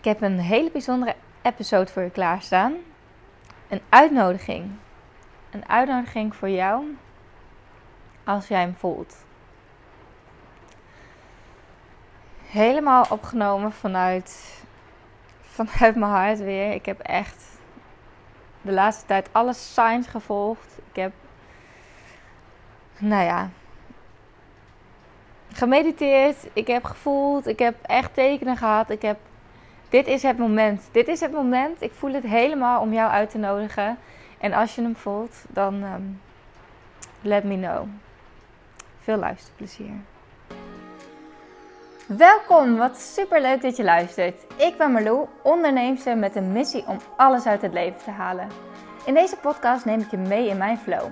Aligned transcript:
Ik 0.00 0.06
heb 0.06 0.22
een 0.22 0.38
hele 0.38 0.70
bijzondere 0.70 1.14
episode 1.42 1.90
voor 1.90 2.02
je 2.02 2.10
klaarstaan. 2.10 2.74
Een 3.68 3.80
uitnodiging. 3.88 4.70
Een 5.50 5.68
uitnodiging 5.68 6.36
voor 6.36 6.48
jou 6.48 6.96
als 8.24 8.48
jij 8.48 8.60
hem 8.60 8.74
voelt. 8.74 9.24
Helemaal 12.46 13.06
opgenomen 13.10 13.72
vanuit, 13.72 14.62
vanuit 15.40 15.96
mijn 15.96 16.12
hart 16.12 16.38
weer. 16.38 16.72
Ik 16.72 16.86
heb 16.86 17.00
echt 17.00 17.44
de 18.62 18.72
laatste 18.72 19.06
tijd 19.06 19.28
alle 19.32 19.52
signs 19.52 20.06
gevolgd. 20.06 20.78
Ik 20.90 20.96
heb, 20.96 21.12
nou 22.98 23.24
ja, 23.24 23.50
gemediteerd. 25.52 26.48
Ik 26.52 26.66
heb 26.66 26.84
gevoeld. 26.84 27.46
Ik 27.46 27.58
heb 27.58 27.74
echt 27.82 28.14
tekenen 28.14 28.56
gehad. 28.56 28.90
Ik 28.90 29.02
heb 29.02 29.18
dit 29.90 30.06
is 30.06 30.22
het 30.22 30.38
moment. 30.38 30.88
Dit 30.92 31.08
is 31.08 31.20
het 31.20 31.32
moment. 31.32 31.82
Ik 31.82 31.92
voel 31.92 32.12
het 32.12 32.24
helemaal 32.24 32.80
om 32.80 32.92
jou 32.92 33.10
uit 33.10 33.30
te 33.30 33.38
nodigen. 33.38 33.98
En 34.38 34.52
als 34.52 34.74
je 34.74 34.82
hem 34.82 34.96
voelt, 34.96 35.34
dan 35.48 35.82
um, 35.82 36.20
let 37.20 37.44
me 37.44 37.56
know. 37.56 37.86
Veel 39.00 39.16
luisterplezier. 39.16 39.92
Welkom, 42.06 42.76
wat 42.76 43.00
super 43.00 43.40
leuk 43.40 43.62
dat 43.62 43.76
je 43.76 43.84
luistert. 43.84 44.44
Ik 44.56 44.76
ben 44.76 44.92
Marlou, 44.92 45.26
onderneemster 45.42 46.16
met 46.16 46.36
een 46.36 46.52
missie 46.52 46.86
om 46.86 46.98
alles 47.16 47.46
uit 47.46 47.62
het 47.62 47.72
leven 47.72 48.02
te 48.04 48.10
halen. 48.10 48.48
In 49.04 49.14
deze 49.14 49.36
podcast 49.36 49.84
neem 49.84 50.00
ik 50.00 50.10
je 50.10 50.16
mee 50.16 50.48
in 50.48 50.56
mijn 50.56 50.78
flow. 50.78 51.06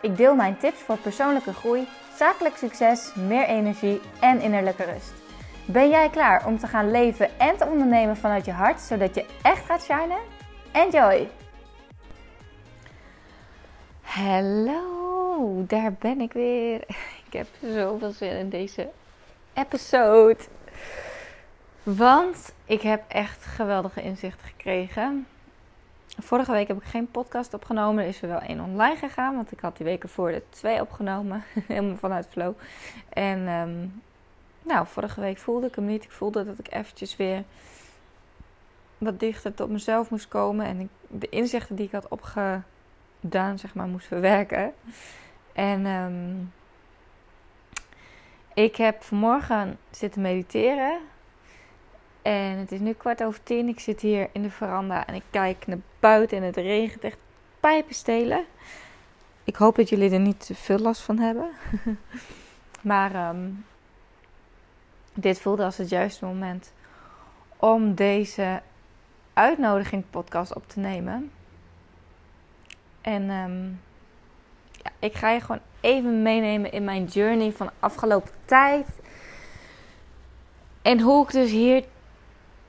Ik 0.00 0.16
deel 0.16 0.34
mijn 0.34 0.56
tips 0.56 0.80
voor 0.80 0.98
persoonlijke 0.98 1.52
groei, 1.52 1.88
zakelijk 2.16 2.56
succes, 2.56 3.14
meer 3.14 3.44
energie 3.44 4.00
en 4.20 4.40
innerlijke 4.40 4.84
rust. 4.84 5.19
Ben 5.72 5.88
jij 5.88 6.10
klaar 6.10 6.46
om 6.46 6.58
te 6.58 6.66
gaan 6.66 6.90
leven 6.90 7.38
en 7.38 7.56
te 7.56 7.66
ondernemen 7.66 8.16
vanuit 8.16 8.44
je 8.44 8.52
hart, 8.52 8.80
zodat 8.80 9.14
je 9.14 9.26
echt 9.42 9.64
gaat 9.64 9.82
shinen? 9.82 10.18
Enjoy! 10.72 11.28
Hallo, 14.00 15.64
daar 15.66 15.92
ben 15.92 16.20
ik 16.20 16.32
weer. 16.32 16.84
Ik 17.26 17.32
heb 17.32 17.46
zoveel 17.62 18.10
zin 18.10 18.30
in 18.30 18.48
deze 18.48 18.88
episode. 19.54 20.38
Want 21.82 22.54
ik 22.64 22.82
heb 22.82 23.02
echt 23.08 23.44
geweldige 23.44 24.02
inzichten 24.02 24.46
gekregen. 24.46 25.26
Vorige 26.18 26.52
week 26.52 26.68
heb 26.68 26.76
ik 26.76 26.88
geen 26.88 27.10
podcast 27.10 27.54
opgenomen. 27.54 28.02
Er 28.02 28.08
is 28.08 28.22
er 28.22 28.28
wel 28.28 28.40
één 28.40 28.60
online 28.60 28.96
gegaan. 28.96 29.34
Want 29.34 29.52
ik 29.52 29.60
had 29.60 29.76
die 29.76 29.86
weken 29.86 30.08
voor 30.08 30.30
de 30.30 30.42
twee 30.48 30.80
opgenomen. 30.80 31.42
Helemaal 31.66 31.96
vanuit 31.96 32.26
flow. 32.30 32.54
En 33.08 33.48
um, 33.48 34.02
nou, 34.62 34.86
vorige 34.86 35.20
week 35.20 35.38
voelde 35.38 35.66
ik 35.66 35.74
hem 35.74 35.86
niet. 35.86 36.04
Ik 36.04 36.10
voelde 36.10 36.44
dat 36.44 36.58
ik 36.58 36.72
eventjes 36.72 37.16
weer 37.16 37.44
wat 38.98 39.20
dichter 39.20 39.54
tot 39.54 39.70
mezelf 39.70 40.10
moest 40.10 40.28
komen. 40.28 40.66
En 40.66 40.80
ik, 40.80 40.88
de 41.06 41.28
inzichten 41.28 41.76
die 41.76 41.86
ik 41.86 41.92
had 41.92 42.08
opgedaan, 42.08 43.58
zeg 43.58 43.74
maar, 43.74 43.86
moest 43.86 44.06
verwerken. 44.06 44.72
En 45.52 45.86
um, 45.86 46.52
ik 48.54 48.76
heb 48.76 49.02
vanmorgen 49.02 49.78
zitten 49.90 50.22
mediteren. 50.22 50.98
En 52.22 52.58
het 52.58 52.72
is 52.72 52.80
nu 52.80 52.92
kwart 52.92 53.22
over 53.22 53.42
tien. 53.42 53.68
Ik 53.68 53.80
zit 53.80 54.00
hier 54.00 54.28
in 54.32 54.42
de 54.42 54.50
veranda 54.50 55.06
en 55.06 55.14
ik 55.14 55.22
kijk 55.30 55.66
naar 55.66 55.78
buiten 56.00 56.36
en 56.36 56.42
het 56.42 56.56
regent 56.56 57.04
echt 57.04 57.18
pijpenstelen. 57.60 58.44
Ik 59.44 59.56
hoop 59.56 59.76
dat 59.76 59.88
jullie 59.88 60.10
er 60.10 60.20
niet 60.20 60.46
te 60.46 60.54
veel 60.54 60.78
last 60.78 61.00
van 61.00 61.18
hebben. 61.18 61.50
maar 62.82 63.28
um, 63.28 63.64
dit 65.14 65.40
voelde 65.40 65.64
als 65.64 65.76
het 65.76 65.88
juiste 65.88 66.24
moment 66.24 66.72
om 67.56 67.94
deze 67.94 68.62
uitnodiging 69.32 70.04
podcast 70.10 70.54
op 70.54 70.68
te 70.68 70.78
nemen. 70.78 71.30
En 73.00 73.30
um, 73.30 73.80
ja, 74.72 74.90
ik 74.98 75.14
ga 75.14 75.30
je 75.30 75.40
gewoon 75.40 75.60
even 75.80 76.22
meenemen 76.22 76.72
in 76.72 76.84
mijn 76.84 77.04
journey 77.04 77.52
van 77.52 77.66
de 77.66 77.72
afgelopen 77.78 78.32
tijd. 78.44 78.86
En 80.82 81.00
hoe 81.00 81.24
ik 81.24 81.32
dus 81.32 81.50
hier 81.50 81.84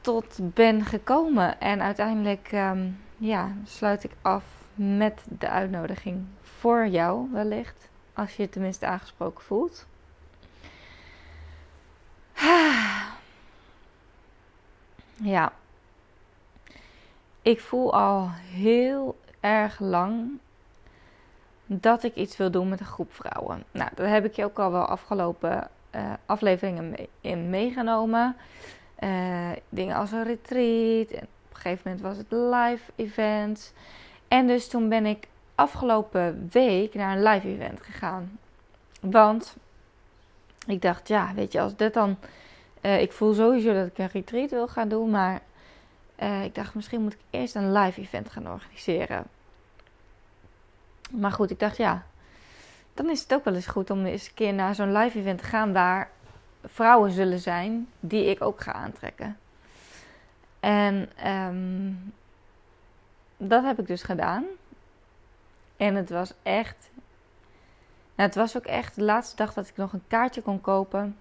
tot 0.01 0.39
ben 0.41 0.85
gekomen. 0.85 1.59
En 1.59 1.81
uiteindelijk 1.81 2.51
um, 2.51 2.99
ja, 3.17 3.51
sluit 3.63 4.03
ik 4.03 4.11
af 4.21 4.43
met 4.75 5.25
de 5.29 5.49
uitnodiging 5.49 6.25
voor 6.41 6.87
jou 6.87 7.31
wellicht. 7.31 7.89
Als 8.13 8.35
je 8.35 8.43
je 8.43 8.49
tenminste 8.49 8.85
aangesproken 8.85 9.43
voelt. 9.43 9.87
Ja. 15.23 15.53
Ik 17.41 17.59
voel 17.59 17.93
al 17.93 18.29
heel 18.31 19.19
erg 19.39 19.79
lang 19.79 20.39
dat 21.65 22.03
ik 22.03 22.15
iets 22.15 22.37
wil 22.37 22.51
doen 22.51 22.69
met 22.69 22.79
een 22.79 22.85
groep 22.85 23.13
vrouwen. 23.13 23.63
Nou, 23.71 23.89
daar 23.95 24.09
heb 24.09 24.25
ik 24.25 24.35
je 24.35 24.43
ook 24.43 24.59
al 24.59 24.71
wel 24.71 24.85
afgelopen 24.85 25.69
uh, 25.95 26.13
afleveringen 26.25 26.89
mee, 26.89 27.09
in 27.21 27.49
meegenomen. 27.49 28.35
Uh, 28.99 29.49
dingen 29.69 29.95
als 29.95 30.11
een 30.11 30.23
retreat. 30.23 31.09
En 31.09 31.23
op 31.23 31.55
een 31.55 31.61
gegeven 31.61 31.81
moment 31.83 32.01
was 32.01 32.17
het 32.17 32.31
live 32.31 32.91
event. 32.95 33.73
En 34.27 34.47
dus 34.47 34.67
toen 34.67 34.89
ben 34.89 35.05
ik 35.05 35.27
afgelopen 35.55 36.49
week 36.51 36.93
naar 36.93 37.17
een 37.17 37.23
live 37.23 37.47
event 37.47 37.81
gegaan. 37.81 38.39
Want 39.01 39.55
ik 40.67 40.81
dacht, 40.81 41.07
ja, 41.07 41.33
weet 41.33 41.51
je, 41.51 41.61
als 41.61 41.75
dit 41.75 41.93
dan. 41.93 42.17
Uh, 42.81 43.01
ik 43.01 43.11
voel 43.11 43.33
sowieso 43.33 43.73
dat 43.73 43.87
ik 43.87 43.97
een 43.97 44.07
retreat 44.07 44.49
wil 44.49 44.67
gaan 44.67 44.89
doen, 44.89 45.09
maar 45.09 45.41
uh, 46.19 46.43
ik 46.43 46.55
dacht, 46.55 46.75
misschien 46.75 47.01
moet 47.01 47.13
ik 47.13 47.19
eerst 47.29 47.55
een 47.55 47.71
live 47.71 48.01
event 48.01 48.29
gaan 48.29 48.51
organiseren. 48.51 49.23
Maar 51.11 51.31
goed, 51.31 51.51
ik 51.51 51.59
dacht, 51.59 51.77
ja, 51.77 52.05
dan 52.93 53.09
is 53.09 53.21
het 53.21 53.33
ook 53.33 53.43
wel 53.43 53.53
eens 53.53 53.67
goed 53.67 53.89
om 53.89 54.05
eens 54.05 54.27
een 54.27 54.33
keer 54.33 54.53
naar 54.53 54.75
zo'n 54.75 54.97
live 54.97 55.19
event 55.19 55.39
te 55.39 55.43
gaan 55.43 55.73
waar 55.73 56.09
vrouwen 56.65 57.11
zullen 57.11 57.39
zijn 57.39 57.87
die 57.99 58.25
ik 58.25 58.41
ook 58.41 58.61
ga 58.61 58.73
aantrekken. 58.73 59.37
En 60.59 61.09
um, 61.27 62.13
dat 63.37 63.63
heb 63.63 63.79
ik 63.79 63.87
dus 63.87 64.03
gedaan. 64.03 64.45
En 65.77 65.95
het 65.95 66.09
was 66.09 66.33
echt 66.43 66.89
het 68.21 68.35
was 68.35 68.57
ook 68.57 68.65
echt 68.65 68.95
de 68.95 69.03
laatste 69.03 69.35
dag 69.35 69.53
dat 69.53 69.67
ik 69.67 69.77
nog 69.77 69.93
een 69.93 70.03
kaartje 70.07 70.41
kon 70.41 70.61
kopen. 70.61 71.17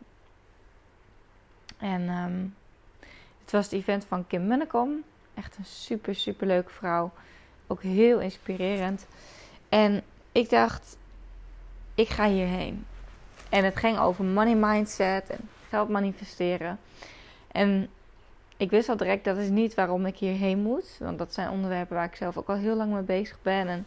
En 1.78 2.08
um, 2.08 2.54
het 3.40 3.50
was 3.50 3.64
het 3.64 3.74
event 3.74 4.04
van 4.04 4.26
Kim 4.26 4.46
Munnekom. 4.46 5.02
Echt 5.34 5.56
een 5.56 5.64
super, 5.64 6.14
super 6.14 6.46
leuke 6.46 6.70
vrouw. 6.70 7.10
Ook 7.66 7.82
heel 7.82 8.20
inspirerend. 8.20 9.06
En 9.68 10.02
ik 10.32 10.50
dacht, 10.50 10.96
ik 11.94 12.08
ga 12.08 12.28
hierheen. 12.28 12.86
En 13.48 13.64
het 13.64 13.76
ging 13.76 13.98
over 13.98 14.24
money 14.24 14.54
mindset 14.54 15.30
en 15.30 15.48
geld 15.68 15.88
manifesteren. 15.88 16.78
En 17.52 17.88
ik 18.56 18.70
wist 18.70 18.88
al 18.88 18.96
direct, 18.96 19.24
dat 19.24 19.36
is 19.36 19.48
niet 19.48 19.74
waarom 19.74 20.06
ik 20.06 20.16
hierheen 20.16 20.58
moet. 20.58 20.96
Want 20.98 21.18
dat 21.18 21.34
zijn 21.34 21.50
onderwerpen 21.50 21.96
waar 21.96 22.04
ik 22.04 22.16
zelf 22.16 22.36
ook 22.36 22.48
al 22.48 22.56
heel 22.56 22.76
lang 22.76 22.92
mee 22.92 23.02
bezig 23.02 23.38
ben. 23.42 23.68
En 23.68 23.86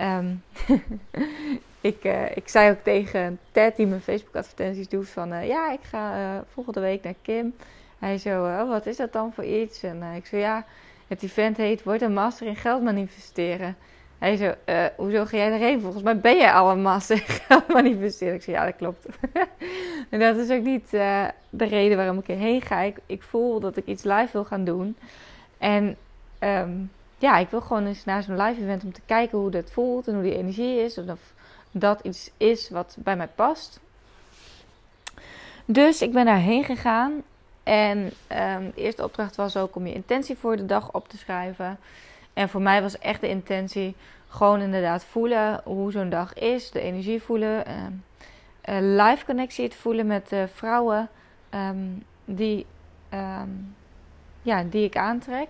um, 0.00 0.42
ik, 1.80 2.04
uh, 2.04 2.36
ik 2.36 2.48
zei 2.48 2.70
ook 2.70 2.82
tegen 2.82 3.38
Ted, 3.52 3.76
die 3.76 3.86
mijn 3.86 4.00
Facebook-advertenties 4.00 4.88
doet, 4.88 5.08
van 5.08 5.32
uh, 5.32 5.48
ja, 5.48 5.72
ik 5.72 5.82
ga 5.82 6.16
uh, 6.16 6.40
volgende 6.52 6.80
week 6.80 7.02
naar 7.02 7.14
Kim. 7.22 7.54
Hij 7.98 8.18
zo, 8.18 8.44
oh, 8.44 8.68
wat 8.68 8.86
is 8.86 8.96
dat 8.96 9.12
dan 9.12 9.32
voor 9.32 9.44
iets? 9.44 9.82
En 9.82 10.02
ik 10.02 10.26
zo, 10.26 10.36
ja, 10.36 10.64
het 11.08 11.22
event 11.22 11.56
heet 11.56 11.82
Word 11.82 12.02
een 12.02 12.12
master 12.12 12.46
in 12.46 12.56
geld 12.56 12.82
manifesteren. 12.82 13.76
Hij 14.18 14.36
zo, 14.36 14.54
hoezo 14.96 15.24
ga 15.24 15.36
jij 15.36 15.52
erheen? 15.52 15.80
Volgens 15.80 16.02
mij 16.02 16.18
ben 16.18 16.36
jij 16.36 16.52
al 16.52 16.70
een 16.70 16.82
master 16.82 17.16
in 17.16 17.34
geld 17.46 17.68
manifesteren. 17.68 18.34
Ik 18.34 18.42
zei, 18.42 18.56
ja, 18.56 18.64
dat 18.64 18.76
klopt. 18.76 19.06
en 20.10 20.18
dat 20.18 20.36
is 20.36 20.50
ook 20.50 20.62
niet 20.62 20.90
de 20.90 21.32
reden 21.50 21.96
waarom 21.96 22.18
ik 22.18 22.28
erheen 22.28 22.62
ga. 22.62 22.80
Ik, 22.80 22.98
ik, 23.06 23.22
voel 23.22 23.60
dat 23.60 23.76
ik 23.76 23.86
iets 23.86 24.02
live 24.02 24.28
wil 24.32 24.44
gaan 24.44 24.64
doen. 24.64 24.96
En 25.58 25.96
um, 26.40 26.90
ja, 27.20 27.38
ik 27.38 27.48
wil 27.48 27.60
gewoon 27.60 27.86
eens 27.86 28.04
naar 28.04 28.22
zo'n 28.22 28.42
live 28.42 28.62
event 28.62 28.84
om 28.84 28.92
te 28.92 29.00
kijken 29.06 29.38
hoe 29.38 29.50
dat 29.50 29.70
voelt 29.70 30.08
en 30.08 30.14
hoe 30.14 30.22
die 30.22 30.36
energie 30.36 30.80
is. 30.80 30.98
Of 30.98 31.18
dat 31.70 32.00
iets 32.00 32.30
is 32.36 32.70
wat 32.70 32.96
bij 32.98 33.16
mij 33.16 33.28
past. 33.28 33.80
Dus 35.64 36.02
ik 36.02 36.12
ben 36.12 36.24
daarheen 36.24 36.64
gegaan. 36.64 37.22
En 37.62 37.98
um, 37.98 38.70
de 38.74 38.80
eerste 38.80 39.04
opdracht 39.04 39.36
was 39.36 39.56
ook 39.56 39.76
om 39.76 39.86
je 39.86 39.94
intentie 39.94 40.36
voor 40.36 40.56
de 40.56 40.66
dag 40.66 40.92
op 40.92 41.08
te 41.08 41.16
schrijven. 41.16 41.78
En 42.32 42.48
voor 42.48 42.62
mij 42.62 42.82
was 42.82 42.98
echt 42.98 43.20
de 43.20 43.28
intentie 43.28 43.94
gewoon 44.28 44.60
inderdaad 44.60 45.04
voelen 45.04 45.60
hoe 45.64 45.92
zo'n 45.92 46.10
dag 46.10 46.34
is. 46.34 46.70
De 46.70 46.80
energie 46.80 47.22
voelen. 47.22 47.64
Um, 47.70 48.04
live 48.96 49.24
connectie 49.24 49.68
te 49.68 49.76
voelen 49.76 50.06
met 50.06 50.32
uh, 50.32 50.42
vrouwen 50.54 51.08
um, 51.54 52.04
die, 52.24 52.66
ja, 54.42 54.62
die 54.62 54.84
ik 54.84 54.96
aantrek. 54.96 55.48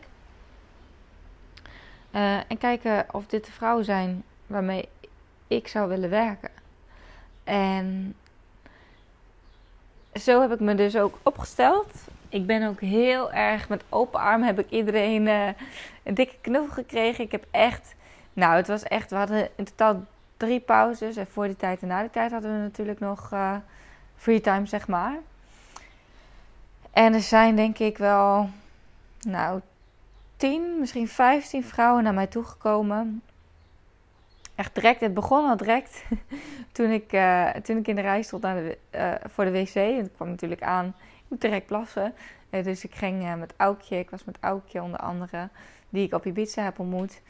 Uh, 2.15 2.37
en 2.37 2.59
kijken 2.59 3.07
of 3.13 3.27
dit 3.27 3.45
de 3.45 3.53
vrouwen 3.53 3.85
zijn 3.85 4.23
waarmee 4.47 4.89
ik 5.47 5.69
zou 5.69 5.89
willen 5.89 6.11
werken. 6.11 6.51
En 7.45 8.15
zo 10.15 10.41
heb 10.41 10.53
ik 10.53 10.61
me 10.61 10.75
dus 10.75 10.97
ook 10.97 11.19
opgesteld. 11.23 11.93
ik 12.29 12.47
ben 12.47 12.69
ook 12.69 12.81
heel 12.81 13.33
erg 13.33 13.69
met 13.69 13.85
open 13.89 14.21
armen 14.21 14.47
heb 14.47 14.59
ik 14.59 14.71
iedereen 14.71 15.27
uh, 15.27 15.49
een 16.03 16.15
dikke 16.15 16.37
knuffel 16.41 16.73
gekregen. 16.73 17.25
Ik 17.25 17.33
heb 17.33 17.47
echt, 17.51 17.95
nou 18.33 18.57
het 18.57 18.67
was 18.67 18.83
echt, 18.83 19.11
we 19.11 19.17
hadden 19.17 19.49
in 19.57 19.65
totaal 19.65 20.05
drie 20.37 20.61
pauzes. 20.61 21.17
En 21.17 21.27
voor 21.27 21.47
die 21.47 21.57
tijd 21.57 21.83
en 21.83 21.89
na 21.89 22.01
die 22.01 22.11
tijd 22.11 22.33
hadden 22.33 22.53
we 22.53 22.59
natuurlijk 22.59 23.01
nog 23.01 23.31
uh, 23.33 23.57
free 24.17 24.41
time, 24.41 24.67
zeg 24.67 24.89
maar. 24.89 25.19
En 26.91 27.15
er 27.15 27.21
zijn 27.21 27.57
denk 27.57 27.79
ik 27.79 27.99
wel, 27.99 28.49
nou, 29.21 29.61
10, 30.41 30.79
misschien 30.79 31.09
15 31.09 31.65
vrouwen 31.65 32.03
naar 32.03 32.15
mij 32.15 32.27
toegekomen. 32.27 33.23
Echt 34.55 34.75
direct, 34.75 35.01
het 35.01 35.15
begon 35.15 35.49
al 35.49 35.57
direct 35.57 36.05
toen, 36.73 36.91
ik, 36.91 37.13
uh, 37.13 37.49
toen 37.49 37.77
ik 37.77 37.89
in 37.89 37.95
de 37.95 38.01
rij 38.01 38.23
stond 38.23 38.43
de, 38.43 38.79
uh, 38.95 39.15
voor 39.29 39.45
de 39.45 39.51
wc. 39.51 39.75
En 39.75 40.05
ik 40.05 40.13
kwam 40.15 40.29
natuurlijk 40.29 40.63
aan, 40.63 40.87
ik 40.97 41.25
moet 41.29 41.41
direct 41.41 41.67
plassen. 41.67 42.15
Uh, 42.51 42.65
dus 42.65 42.85
ik 42.85 42.95
ging 42.95 43.37
met 43.37 43.55
Aukje, 43.57 43.99
ik 43.99 44.11
was 44.11 44.25
met 44.25 44.37
Aukje 44.41 44.83
onder 44.83 45.01
andere, 45.01 45.49
die 45.89 46.07
ik 46.07 46.15
op 46.15 46.27
Ibiza 46.27 46.63
heb 46.63 46.79
ontmoet. 46.79 47.21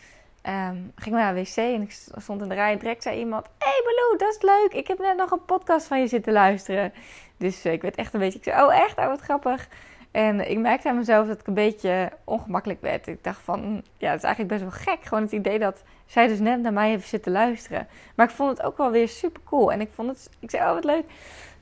Um, 0.43 0.93
ging 0.95 1.15
naar 1.15 1.35
de 1.35 1.41
wc 1.41 1.57
en 1.57 1.83
ik 1.83 1.91
stond 2.17 2.43
in 2.43 2.49
de 2.49 2.55
rij. 2.55 2.79
Direct 2.79 3.03
zei 3.03 3.19
iemand: 3.19 3.47
Hey 3.59 3.83
Baloo, 3.85 4.17
dat 4.17 4.35
is 4.35 4.43
leuk. 4.43 4.73
Ik 4.73 4.87
heb 4.87 4.99
net 4.99 5.17
nog 5.17 5.31
een 5.31 5.45
podcast 5.45 5.87
van 5.87 6.01
je 6.01 6.07
zitten 6.07 6.33
luisteren. 6.33 6.93
Dus 7.37 7.65
ik 7.65 7.83
werd 7.83 7.95
echt 7.95 8.15
een 8.15 8.21
beetje. 8.21 8.39
Ik 8.39 8.45
zei: 8.45 8.63
Oh, 8.63 8.75
echt? 8.75 8.99
Oh, 8.99 9.07
wat 9.07 9.21
grappig. 9.21 9.69
En 10.11 10.51
ik 10.51 10.59
merkte 10.59 10.89
aan 10.89 10.97
mezelf 10.97 11.27
dat 11.27 11.41
ik 11.41 11.47
een 11.47 11.55
beetje 11.55 12.13
ongemakkelijk 12.25 12.81
werd. 12.81 13.07
Ik 13.07 13.25
dacht 13.25 13.41
van, 13.41 13.83
ja, 13.99 14.11
het 14.11 14.19
is 14.19 14.25
eigenlijk 14.25 14.49
best 14.49 14.61
wel 14.61 14.95
gek. 14.95 15.05
Gewoon 15.05 15.23
het 15.23 15.33
idee 15.33 15.59
dat 15.59 15.83
zij 16.07 16.27
dus 16.27 16.39
net 16.39 16.61
naar 16.61 16.73
mij 16.73 16.89
heeft 16.89 17.09
zitten 17.09 17.33
luisteren. 17.33 17.89
Maar 18.15 18.27
ik 18.27 18.35
vond 18.35 18.51
het 18.51 18.67
ook 18.67 18.77
wel 18.77 18.91
weer 18.91 19.09
super 19.09 19.43
cool. 19.45 19.73
En 19.73 19.81
ik 19.81 19.89
vond 19.95 20.09
het, 20.09 20.31
ik 20.39 20.51
zei, 20.51 20.69
oh 20.69 20.75
wat 20.75 20.85
leuk. 20.85 21.05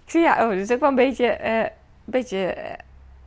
Ik 0.05 0.11
zei, 0.11 0.25
ja, 0.25 0.47
oh, 0.47 0.53
is 0.53 0.73
ook 0.73 0.81
wel 0.81 0.89
een 0.89 0.95
beetje, 0.95 1.45
een 1.45 1.71
beetje 2.05 2.55
uh, 2.57 2.63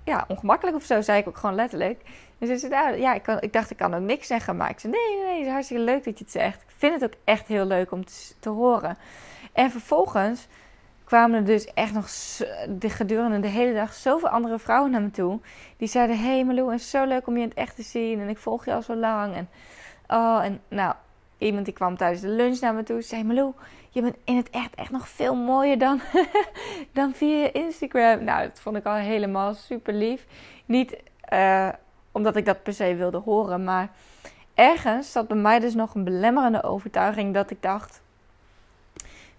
ja, 0.04 0.26
ongemakkelijk 0.28 0.78
of 0.78 0.84
zo, 0.84 1.02
zei 1.02 1.20
ik 1.20 1.28
ook 1.28 1.38
gewoon 1.38 1.56
letterlijk. 1.56 2.02
Dus 2.38 2.50
ze 2.50 2.58
zei, 2.58 2.72
nou, 2.72 2.98
ja, 2.98 3.14
ik, 3.14 3.24
kan, 3.24 3.42
ik 3.42 3.54
dacht, 3.54 3.72
ik 3.72 3.78
kan 3.78 3.94
ook 3.94 4.02
niks 4.02 4.28
zeggen. 4.28 4.58
Maar 4.58 4.70
ik 4.70 4.80
zei, 4.80 4.94
nee, 4.94 5.16
nee, 5.16 5.26
nee, 5.26 5.38
het 5.38 5.46
is 5.46 5.52
hartstikke 5.52 5.84
leuk 5.84 6.04
dat 6.04 6.18
je 6.18 6.24
het 6.24 6.34
zegt. 6.34 6.62
Ik 6.62 6.74
vind 6.78 6.94
het 6.94 7.04
ook 7.04 7.20
echt 7.24 7.48
heel 7.48 7.66
leuk 7.66 7.92
om 7.92 8.06
te, 8.06 8.34
te 8.40 8.50
horen. 8.50 8.98
En 9.54 9.72
vervolgens 9.72 10.48
kwamen 11.12 11.38
er 11.38 11.46
dus 11.46 11.66
echt 11.66 11.94
nog 11.94 12.08
de, 12.70 12.90
gedurende 12.90 13.40
de 13.40 13.48
hele 13.48 13.74
dag 13.74 13.94
zoveel 13.94 14.30
andere 14.30 14.60
vrouwen 14.60 14.92
naar 14.92 15.02
me 15.02 15.12
toe. 15.12 15.40
Die 15.78 15.88
zeiden: 15.88 16.20
Hey 16.20 16.46
Malou, 16.46 16.72
het 16.72 16.80
is 16.80 16.90
zo 16.90 17.06
leuk 17.06 17.28
om 17.28 17.36
je 17.36 17.42
in 17.42 17.48
het 17.48 17.58
echt 17.58 17.76
te 17.76 17.84
zien. 17.84 18.20
En 18.20 18.30
ik 18.30 18.38
volg 18.38 18.66
je 18.66 18.74
al 18.74 18.82
zo 18.82 18.96
lang. 18.96 19.36
En, 19.36 19.50
oh, 20.08 20.44
en 20.44 20.62
nou, 20.68 20.94
iemand 21.38 21.66
die 21.66 21.74
kwam 21.74 21.98
tijdens 21.98 22.22
de 22.22 22.28
lunch 22.28 22.60
naar 22.60 22.74
me 22.74 22.84
toe. 22.84 23.02
Zei: 23.02 23.24
Malou, 23.24 23.54
je 23.90 24.02
bent 24.02 24.16
in 24.24 24.38
het 24.38 24.50
echt 24.50 24.76
echt 24.76 24.92
nog 24.92 25.08
veel 25.08 25.36
mooier 25.36 25.78
dan, 25.78 26.02
dan 26.94 27.14
via 27.14 27.54
Instagram. 27.54 28.24
Nou, 28.24 28.48
dat 28.48 28.60
vond 28.60 28.78
ik 28.78 28.86
al 28.86 28.96
helemaal 28.96 29.54
super 29.54 29.94
lief. 29.94 30.26
Niet 30.66 30.98
uh, 31.34 31.70
omdat 32.12 32.36
ik 32.36 32.46
dat 32.46 32.64
per 32.64 32.74
se 32.74 32.96
wilde 32.96 33.18
horen, 33.18 33.64
maar 33.64 33.90
ergens 34.54 35.12
zat 35.12 35.28
bij 35.28 35.38
mij 35.38 35.60
dus 35.60 35.74
nog 35.74 35.96
een 35.96 36.04
belemmerende 36.04 36.64
overtuiging 36.64 37.34
dat 37.34 37.50
ik 37.50 37.62
dacht 37.62 38.02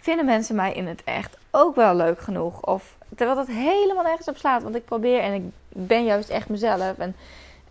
vinden 0.02 0.24
mensen 0.24 0.54
mij 0.54 0.72
in 0.72 0.86
het 0.86 1.04
echt 1.04 1.36
ook 1.50 1.74
wel 1.74 1.94
leuk 1.94 2.20
genoeg? 2.20 2.62
Of 2.62 2.96
terwijl 3.16 3.36
dat 3.36 3.46
helemaal 3.46 4.04
nergens 4.04 4.28
op 4.28 4.36
slaat. 4.36 4.62
Want 4.62 4.74
ik 4.74 4.84
probeer 4.84 5.20
en 5.20 5.32
ik 5.32 5.42
ben 5.68 6.04
juist 6.04 6.28
echt 6.28 6.48
mezelf. 6.48 6.98
En 6.98 7.16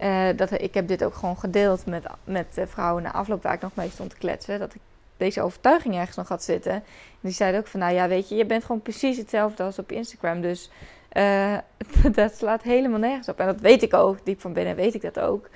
uh, 0.02 0.38
dat, 0.38 0.52
ik 0.52 0.74
heb 0.74 0.88
dit 0.88 1.04
ook 1.04 1.14
gewoon 1.14 1.38
gedeeld 1.38 1.86
met, 1.86 2.06
met 2.24 2.62
vrouwen 2.66 3.04
na 3.04 3.12
afloop 3.12 3.44
waar 3.44 3.54
ik 3.54 3.62
nog 3.62 3.76
mee 3.76 3.90
stond 3.90 4.10
te 4.10 4.18
kletsen. 4.18 4.60
Dat 4.60 4.74
ik 4.74 4.82
deze 5.18 5.42
overtuiging 5.42 5.96
ergens 5.96 6.18
nog 6.18 6.28
had 6.28 6.44
zitten. 6.44 6.72
En 6.72 6.84
die 7.20 7.32
zeiden 7.32 7.60
ook 7.60 7.68
van, 7.68 7.80
nou 7.80 7.94
ja, 7.94 8.08
weet 8.08 8.30
je, 8.30 8.36
je 8.36 8.46
bent 8.46 8.64
gewoon 8.64 8.82
precies 8.82 9.18
hetzelfde 9.18 9.64
als 9.64 9.80
op 9.80 9.92
Instagram. 9.92 10.42
Dus 10.42 10.70
uh, 11.14 11.58
dat 12.14 12.36
slaat 12.36 12.62
helemaal 12.62 13.00
nergens 13.00 13.30
op. 13.30 13.40
En 13.40 13.46
dat 13.46 13.60
weet 13.60 13.84
ik 13.84 13.94
ook, 13.94 14.26
diep 14.26 14.42
van 14.42 14.54
binnen 14.54 14.76
weet 14.76 14.94
ik 14.94 15.02
dat 15.02 15.20
ook. 15.20 15.50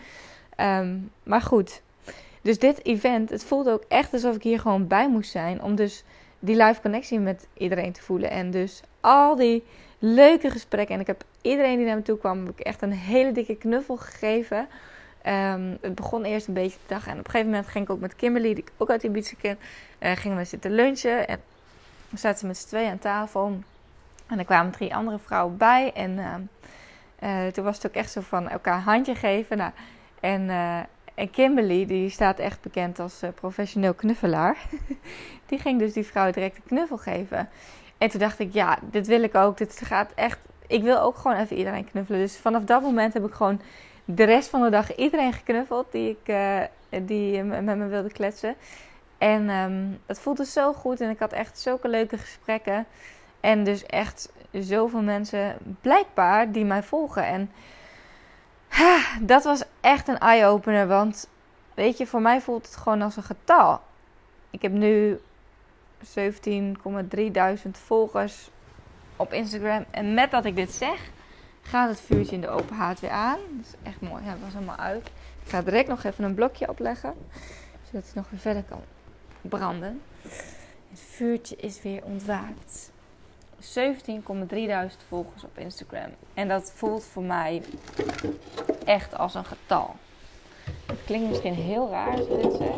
Um, 0.57 1.11
maar 1.23 1.41
goed, 1.41 1.81
dus 2.41 2.59
dit 2.59 2.85
event, 2.85 3.29
het 3.29 3.43
voelde 3.43 3.71
ook 3.71 3.83
echt 3.87 4.13
alsof 4.13 4.35
ik 4.35 4.43
hier 4.43 4.59
gewoon 4.59 4.87
bij 4.87 5.09
moest 5.09 5.31
zijn. 5.31 5.61
Om 5.61 5.75
dus 5.75 6.03
die 6.45 6.63
live 6.63 6.81
connectie 6.81 7.19
met 7.19 7.47
iedereen 7.53 7.91
te 7.91 8.01
voelen. 8.01 8.29
En 8.29 8.51
dus 8.51 8.81
al 9.01 9.35
die 9.35 9.63
leuke 9.99 10.49
gesprekken. 10.49 10.95
En 10.95 11.01
ik 11.01 11.07
heb 11.07 11.23
iedereen 11.41 11.77
die 11.77 11.85
naar 11.85 11.95
me 11.95 12.01
toe 12.01 12.17
kwam, 12.17 12.45
heb 12.45 12.59
ik 12.59 12.65
echt 12.65 12.81
een 12.81 12.91
hele 12.91 13.31
dikke 13.31 13.55
knuffel 13.55 13.97
gegeven. 13.97 14.67
Um, 15.27 15.77
het 15.81 15.95
begon 15.95 16.23
eerst 16.23 16.47
een 16.47 16.53
beetje 16.53 16.77
de 16.87 16.93
dag. 16.93 17.07
En 17.07 17.11
op 17.11 17.25
een 17.25 17.31
gegeven 17.31 17.49
moment 17.49 17.67
ging 17.67 17.83
ik 17.83 17.89
ook 17.89 17.99
met 17.99 18.15
Kimberly, 18.15 18.53
die 18.53 18.63
ik 18.63 18.71
ook 18.77 18.89
uit 18.89 19.03
Ibiza 19.03 19.35
ken, 19.41 19.57
uh, 19.99 20.11
gingen 20.11 20.37
we 20.37 20.43
zitten 20.43 20.71
lunchen. 20.71 21.27
En 21.27 21.41
we 22.09 22.17
zaten 22.17 22.39
ze 22.39 22.45
met 22.45 22.57
z'n 22.57 22.67
tweeën 22.67 22.91
aan 22.91 22.99
tafel. 22.99 23.59
En 24.27 24.39
er 24.39 24.45
kwamen 24.45 24.71
drie 24.71 24.95
andere 24.95 25.19
vrouwen 25.19 25.57
bij. 25.57 25.91
En 25.93 26.11
uh, 26.11 27.45
uh, 27.45 27.51
toen 27.51 27.63
was 27.63 27.75
het 27.75 27.87
ook 27.87 27.93
echt 27.93 28.11
zo 28.11 28.21
van 28.21 28.49
elkaar 28.49 28.79
handje 28.79 29.15
geven. 29.15 29.57
Nou, 29.57 29.71
en 30.19 30.41
uh, 30.41 30.79
en 31.15 31.29
Kimberly, 31.29 31.85
die 31.85 32.09
staat 32.09 32.39
echt 32.39 32.61
bekend 32.61 32.99
als 32.99 33.23
uh, 33.23 33.29
professioneel 33.35 33.93
knuffelaar. 33.93 34.57
die 35.47 35.59
ging 35.59 35.79
dus 35.79 35.93
die 35.93 36.05
vrouw 36.05 36.31
direct 36.31 36.55
een 36.55 36.63
knuffel 36.65 36.97
geven. 36.97 37.49
En 37.97 38.09
toen 38.09 38.19
dacht 38.19 38.39
ik, 38.39 38.53
ja, 38.53 38.77
dit 38.91 39.07
wil 39.07 39.23
ik 39.23 39.35
ook. 39.35 39.57
Dit 39.57 39.81
gaat 39.83 40.11
echt. 40.15 40.39
Ik 40.67 40.83
wil 40.83 40.99
ook 40.99 41.15
gewoon 41.15 41.37
even 41.37 41.57
iedereen 41.57 41.89
knuffelen. 41.89 42.19
Dus 42.19 42.37
vanaf 42.37 42.63
dat 42.63 42.81
moment 42.81 43.13
heb 43.13 43.25
ik 43.25 43.33
gewoon 43.33 43.61
de 44.05 44.23
rest 44.23 44.49
van 44.49 44.61
de 44.61 44.69
dag 44.69 44.95
iedereen 44.95 45.33
geknuffeld 45.33 45.91
die, 45.91 46.09
ik, 46.09 46.29
uh, 46.35 46.61
die 47.01 47.43
met 47.43 47.77
me 47.77 47.87
wilde 47.87 48.11
kletsen. 48.11 48.55
En 49.17 49.49
um, 49.49 49.99
het 50.05 50.19
voelde 50.19 50.45
zo 50.45 50.73
goed 50.73 51.01
en 51.01 51.09
ik 51.09 51.19
had 51.19 51.33
echt 51.33 51.59
zulke 51.59 51.87
leuke 51.87 52.17
gesprekken. 52.17 52.85
En 53.39 53.63
dus 53.63 53.85
echt 53.85 54.31
zoveel 54.51 55.01
mensen 55.01 55.57
blijkbaar 55.81 56.51
die 56.51 56.65
mij 56.65 56.83
volgen. 56.83 57.25
En 57.25 57.51
dat 59.21 59.43
was 59.43 59.63
echt 59.81 60.07
een 60.07 60.17
eye-opener. 60.17 60.87
Want 60.87 61.29
weet 61.73 61.97
je, 61.97 62.07
voor 62.07 62.21
mij 62.21 62.41
voelt 62.41 62.65
het 62.65 62.75
gewoon 62.75 63.01
als 63.01 63.15
een 63.15 63.23
getal. 63.23 63.81
Ik 64.49 64.61
heb 64.61 64.71
nu 64.71 65.19
17,3 66.03 66.11
volgers 67.71 68.49
op 69.15 69.33
Instagram. 69.33 69.85
En 69.91 70.13
met 70.13 70.31
dat 70.31 70.45
ik 70.45 70.55
dit 70.55 70.71
zeg, 70.71 71.09
gaat 71.61 71.89
het 71.89 72.01
vuurtje 72.01 72.35
in 72.35 72.41
de 72.41 72.49
open 72.49 72.75
haard 72.75 72.99
weer 72.99 73.09
aan. 73.09 73.39
Dat 73.57 73.65
is 73.65 73.73
echt 73.83 74.01
mooi. 74.01 74.23
Ja, 74.23 74.29
het 74.29 74.41
was 74.41 74.53
helemaal 74.53 74.75
uit. 74.75 75.07
Ik 75.43 75.49
ga 75.49 75.61
direct 75.61 75.87
nog 75.87 76.03
even 76.03 76.23
een 76.23 76.33
blokje 76.33 76.69
opleggen. 76.69 77.13
Zodat 77.85 78.05
het 78.05 78.15
nog 78.15 78.29
weer 78.29 78.39
verder 78.39 78.63
kan 78.63 78.81
branden. 79.41 80.01
Het 80.89 80.99
vuurtje 80.99 81.55
is 81.55 81.81
weer 81.81 82.03
ontwaakt. 82.03 82.91
17,3 83.59 83.65
volgers 85.07 85.43
op 85.43 85.57
Instagram. 85.57 86.09
En 86.33 86.47
dat 86.47 86.71
voelt 86.75 87.03
voor 87.03 87.23
mij 87.23 87.61
echt 88.85 89.17
als 89.17 89.33
een 89.35 89.45
getal. 89.45 89.95
Het 90.85 91.03
klinkt 91.05 91.29
misschien 91.29 91.53
heel 91.53 91.89
raar 91.89 92.11
als 92.11 92.27
ik 92.27 92.41
dit 92.41 92.53
zeg. 92.53 92.75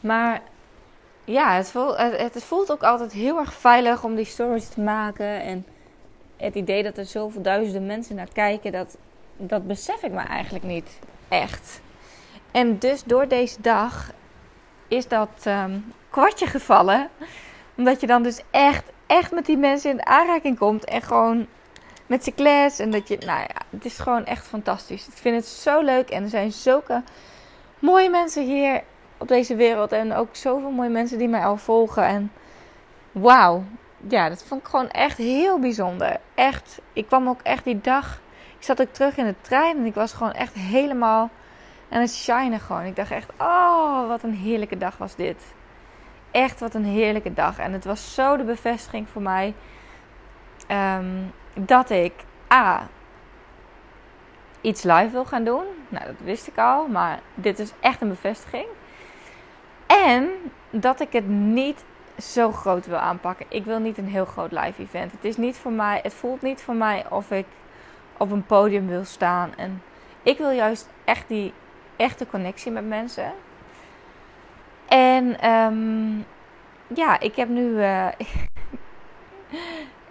Maar 0.00 0.42
ja, 1.24 1.54
het 1.56 1.70
voelt, 1.70 1.96
het 1.96 2.44
voelt 2.44 2.72
ook 2.72 2.82
altijd 2.82 3.12
heel 3.12 3.38
erg 3.38 3.54
veilig 3.54 4.04
om 4.04 4.14
die 4.14 4.24
stories 4.24 4.68
te 4.68 4.80
maken. 4.80 5.42
En 5.42 5.66
het 6.36 6.54
idee 6.54 6.82
dat 6.82 6.98
er 6.98 7.04
zoveel 7.04 7.42
duizenden 7.42 7.86
mensen 7.86 8.16
naar 8.16 8.32
kijken, 8.32 8.72
dat, 8.72 8.96
dat 9.36 9.66
besef 9.66 10.02
ik 10.02 10.12
me 10.12 10.20
eigenlijk 10.20 10.64
niet 10.64 10.98
echt. 11.28 11.80
En 12.50 12.78
dus 12.78 13.04
door 13.04 13.28
deze 13.28 13.60
dag 13.60 14.12
is 14.88 15.08
dat 15.08 15.44
um, 15.46 15.92
kwartje 16.14 16.46
gevallen. 16.46 17.08
Omdat 17.76 18.00
je 18.00 18.06
dan 18.06 18.22
dus 18.22 18.40
echt, 18.50 18.84
echt 19.06 19.32
met 19.32 19.46
die 19.46 19.56
mensen 19.56 19.90
in 19.90 20.06
aanraking 20.06 20.58
komt. 20.58 20.84
En 20.84 21.02
gewoon 21.02 21.46
met 22.06 22.24
ze 22.24 22.32
klas. 22.32 22.78
En 22.78 22.90
dat 22.90 23.08
je, 23.08 23.16
nou 23.26 23.40
ja, 23.40 23.60
het 23.70 23.84
is 23.84 23.98
gewoon 23.98 24.24
echt 24.24 24.46
fantastisch. 24.46 25.06
Ik 25.06 25.16
vind 25.16 25.36
het 25.36 25.46
zo 25.46 25.80
leuk. 25.80 26.10
En 26.10 26.22
er 26.22 26.28
zijn 26.28 26.52
zulke 26.52 27.02
mooie 27.78 28.10
mensen 28.10 28.44
hier 28.44 28.82
op 29.18 29.28
deze 29.28 29.56
wereld. 29.56 29.92
En 29.92 30.14
ook 30.14 30.36
zoveel 30.36 30.70
mooie 30.70 30.88
mensen 30.88 31.18
die 31.18 31.28
mij 31.28 31.44
al 31.44 31.56
volgen. 31.56 32.04
En 32.04 32.32
wauw. 33.12 33.64
Ja, 34.08 34.28
dat 34.28 34.44
vond 34.44 34.60
ik 34.60 34.66
gewoon 34.66 34.90
echt 34.90 35.18
heel 35.18 35.58
bijzonder. 35.58 36.16
Echt. 36.34 36.80
Ik 36.92 37.06
kwam 37.06 37.28
ook 37.28 37.40
echt 37.42 37.64
die 37.64 37.80
dag. 37.80 38.20
Ik 38.58 38.64
zat 38.64 38.80
ook 38.80 38.92
terug 38.92 39.16
in 39.16 39.26
de 39.26 39.34
trein. 39.40 39.76
En 39.76 39.84
ik 39.84 39.94
was 39.94 40.12
gewoon 40.12 40.32
echt 40.32 40.54
helemaal 40.54 41.30
aan 41.90 42.00
het 42.00 42.14
shinen 42.14 42.60
gewoon. 42.60 42.84
Ik 42.84 42.96
dacht 42.96 43.10
echt, 43.10 43.30
oh, 43.38 44.08
wat 44.08 44.22
een 44.22 44.34
heerlijke 44.34 44.78
dag 44.78 44.96
was 44.96 45.16
dit. 45.16 45.54
Echt 46.34 46.60
wat 46.60 46.74
een 46.74 46.84
heerlijke 46.84 47.34
dag. 47.34 47.58
En 47.58 47.72
het 47.72 47.84
was 47.84 48.14
zo 48.14 48.36
de 48.36 48.44
bevestiging 48.44 49.08
voor 49.08 49.22
mij. 49.22 49.54
Um, 50.68 51.32
dat 51.54 51.90
ik 51.90 52.12
A. 52.52 52.88
iets 54.60 54.82
live 54.82 55.08
wil 55.10 55.24
gaan 55.24 55.44
doen. 55.44 55.64
Nou, 55.88 56.06
dat 56.06 56.14
wist 56.24 56.46
ik 56.46 56.58
al. 56.58 56.86
Maar 56.86 57.20
dit 57.34 57.58
is 57.58 57.72
echt 57.80 58.00
een 58.00 58.08
bevestiging. 58.08 58.66
En 59.86 60.30
dat 60.70 61.00
ik 61.00 61.12
het 61.12 61.28
niet 61.28 61.84
zo 62.18 62.52
groot 62.52 62.86
wil 62.86 62.98
aanpakken. 62.98 63.46
Ik 63.48 63.64
wil 63.64 63.78
niet 63.78 63.98
een 63.98 64.08
heel 64.08 64.24
groot 64.24 64.52
live 64.52 64.82
event. 64.82 65.12
Het 65.12 65.24
is 65.24 65.36
niet 65.36 65.56
voor 65.56 65.72
mij. 65.72 66.00
Het 66.02 66.14
voelt 66.14 66.42
niet 66.42 66.62
voor 66.62 66.74
mij 66.74 67.04
of 67.10 67.30
ik 67.30 67.46
op 68.16 68.30
een 68.30 68.46
podium 68.46 68.86
wil 68.86 69.04
staan. 69.04 69.56
En 69.56 69.82
ik 70.22 70.38
wil 70.38 70.50
juist 70.50 70.88
echt 71.04 71.28
die 71.28 71.52
echte 71.96 72.26
connectie 72.26 72.72
met 72.72 72.88
mensen. 72.88 73.32
En 74.94 75.50
um, 75.50 76.26
ja, 76.94 77.20
ik 77.20 77.36
heb 77.36 77.48
nu. 77.48 77.62
Uh, 77.62 78.08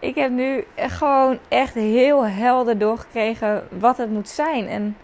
ik 0.09 0.15
heb 0.15 0.31
nu 0.31 0.65
gewoon 0.75 1.39
echt 1.47 1.73
heel 1.73 2.25
helder 2.25 2.77
doorgekregen 2.77 3.67
wat 3.79 3.97
het 3.97 4.09
moet 4.09 4.29
zijn. 4.29 4.67
En 4.67 4.97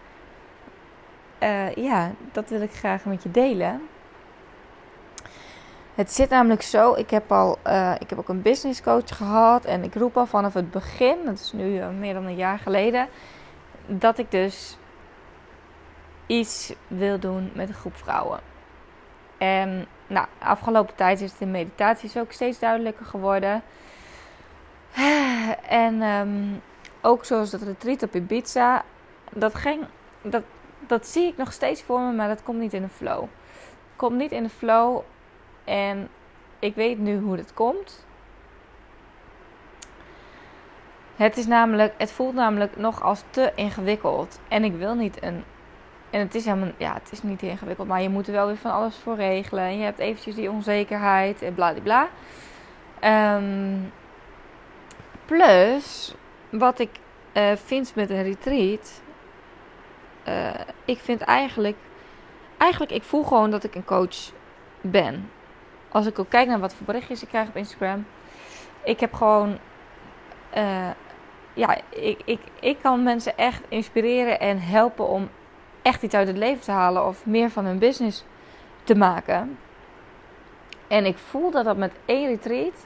uh, 1.44 1.76
ja, 1.76 2.12
dat 2.32 2.50
wil 2.50 2.62
ik 2.62 2.72
graag 2.72 3.06
met 3.06 3.24
je 3.24 3.32
delen. 3.32 3.82
Het 5.96 6.12
zit 6.12 6.30
namelijk 6.30 6.62
zo, 6.62 6.94
ik 6.94 7.10
heb, 7.10 7.32
al, 7.32 7.58
uh, 7.68 7.96
ik 8.00 8.10
heb 8.10 8.20
ook 8.20 8.30
een 8.30 8.42
business 8.42 8.82
coach 8.82 9.18
gehad 9.18 9.66
en 9.66 9.84
ik 9.84 9.96
roep 9.96 10.18
al 10.18 10.26
vanaf 10.26 10.54
het 10.54 10.72
begin, 10.72 11.18
dat 11.26 11.40
is 11.40 11.52
nu 11.52 11.82
meer 11.82 12.14
dan 12.14 12.26
een 12.26 12.36
jaar 12.36 12.60
geleden, 12.60 13.08
dat 13.86 14.18
ik 14.18 14.32
dus 14.32 14.78
iets 16.26 16.74
wil 16.88 17.20
doen 17.20 17.52
met 17.54 17.68
een 17.68 17.76
groep 17.76 17.96
vrouwen. 17.96 18.40
En 19.40 19.88
nou, 20.08 20.28
afgelopen 20.40 20.96
tijd 20.96 21.22
is 21.22 21.32
het 21.32 21.42
in 21.42 21.52
meditaties 21.52 22.18
ook 22.18 22.32
steeds 22.32 22.60
duidelijker 22.60 23.06
geworden. 23.06 23.64
En 25.68 26.02
um, 26.02 26.62
ook 27.02 27.26
zoals 27.26 27.50
dat 27.50 27.62
retreat 27.62 28.04
op 28.04 28.16
Ibiza, 28.16 28.84
dat 29.32 29.56
ging, 29.56 29.84
dat, 30.22 30.44
dat 30.88 31.08
zie 31.08 31.28
ik 31.28 31.38
nog 31.38 31.52
steeds 31.52 31.82
voor 31.82 32.00
me, 32.00 32.12
maar 32.12 32.28
dat 32.28 32.44
komt 32.44 32.60
niet 32.60 32.74
in 32.74 32.82
de 32.82 32.90
flow. 32.90 33.24
Komt 33.96 34.16
niet 34.16 34.32
in 34.32 34.44
de 34.44 34.50
flow 34.50 35.02
en 35.64 36.10
ik 36.60 36.76
weet 36.76 37.00
nu 37.00 37.20
hoe 37.20 37.36
dat 37.36 37.54
komt. 37.54 38.06
Het 41.16 41.38
is 41.38 41.48
namelijk, 41.48 41.94
het 41.98 42.12
voelt 42.12 42.34
namelijk 42.34 42.78
nog 42.78 43.04
als 43.04 43.24
te 43.30 43.52
ingewikkeld. 43.56 44.40
En 44.48 44.64
ik 44.64 44.76
wil 44.76 44.96
niet 44.96 45.24
een. 45.24 45.44
En 46.10 46.20
het 46.20 46.36
is 46.36 46.46
helemaal, 46.46 46.72
ja, 46.78 46.94
het 46.94 47.12
is 47.12 47.24
niet 47.24 47.42
ingewikkeld, 47.42 47.88
maar 47.88 48.02
je 48.02 48.10
moet 48.10 48.28
er 48.28 48.34
wel 48.34 48.48
weer 48.48 48.58
van 48.58 48.72
alles 48.72 48.96
voor 48.96 49.16
regelen. 49.16 49.64
En 49.64 49.78
je 49.78 49.84
hebt 49.84 50.00
eventjes 50.00 50.36
die 50.36 50.52
onzekerheid 50.52 51.42
en 51.42 51.54
bla 51.54 51.74
bla 51.84 52.08
um, 53.38 53.92
plus, 55.26 56.16
wat 56.50 56.80
ik 56.80 56.90
uh, 57.34 57.52
vind 57.56 57.96
met 57.96 58.10
een 58.10 58.24
retreat. 58.24 59.02
Uh, 60.28 60.50
ik 60.86 61.00
vind 61.00 61.22
eigenlijk, 61.22 61.78
eigenlijk, 62.58 62.92
ik 62.92 63.04
voel 63.04 63.24
gewoon 63.24 63.52
dat 63.52 63.64
ik 63.64 63.76
een 63.76 63.86
coach 63.86 64.32
ben 64.82 65.30
als 65.90 66.06
ik 66.06 66.20
ook 66.20 66.30
kijk 66.30 66.48
naar 66.48 66.60
wat 66.60 66.74
voor 66.74 66.86
berichtjes 66.86 67.22
ik 67.22 67.28
krijg 67.28 67.48
op 67.48 67.56
Instagram. 67.56 68.06
Ik 68.84 69.00
heb 69.00 69.14
gewoon. 69.14 69.58
Uh, 70.58 70.90
ja, 71.54 71.78
ik, 71.90 72.22
ik, 72.26 72.40
ik 72.60 72.78
kan 72.82 73.04
mensen 73.04 73.38
echt 73.38 73.62
inspireren 73.70 74.40
en 74.40 74.60
helpen 74.60 75.08
om 75.08 75.30
echt 75.82 76.04
iets 76.04 76.16
uit 76.16 76.28
het 76.28 76.38
leven 76.38 76.62
te 76.62 76.72
halen. 76.72 77.06
Of 77.06 77.26
meer 77.26 77.50
van 77.50 77.66
hun 77.66 77.80
business 77.80 78.24
te 78.84 78.96
maken. 78.96 79.58
En 80.88 81.06
ik 81.06 81.18
voel 81.18 81.52
dat 81.52 81.66
dat 81.66 81.78
met 81.78 81.94
één 82.06 82.28
retreat. 82.28 82.86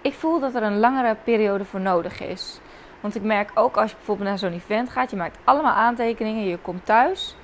Ik 0.00 0.14
voel 0.14 0.40
dat 0.40 0.54
er 0.54 0.62
een 0.62 0.78
langere 0.78 1.16
periode 1.24 1.64
voor 1.64 1.80
nodig 1.80 2.20
is. 2.20 2.60
Want 3.00 3.14
ik 3.14 3.22
merk 3.22 3.50
ook 3.54 3.76
als 3.76 3.90
je 3.90 3.96
bijvoorbeeld 3.96 4.28
naar 4.28 4.38
zo'n 4.38 4.52
event 4.52 4.90
gaat. 4.90 5.10
Je 5.10 5.16
maakt 5.16 5.38
allemaal 5.44 5.74
aantekeningen. 5.74 6.44
Je 6.44 6.58
komt 6.58 6.86
thuis. 6.86 7.36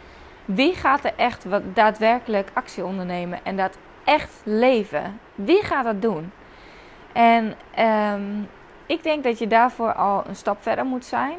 Wie 0.44 0.74
gaat 0.74 1.04
er 1.04 1.12
echt 1.16 1.44
wat 1.44 1.62
daadwerkelijk 1.74 2.50
actie 2.52 2.84
ondernemen? 2.84 3.38
En 3.42 3.56
dat 3.56 3.78
echt 4.04 4.40
leven? 4.44 5.20
Wie 5.34 5.62
gaat 5.62 5.84
dat 5.84 6.02
doen? 6.02 6.32
En 7.12 7.54
um, 8.14 8.48
ik 8.86 9.02
denk 9.02 9.24
dat 9.24 9.38
je 9.38 9.46
daarvoor 9.46 9.92
al 9.92 10.24
een 10.26 10.36
stap 10.36 10.62
verder 10.62 10.84
moet 10.84 11.04
zijn. 11.04 11.38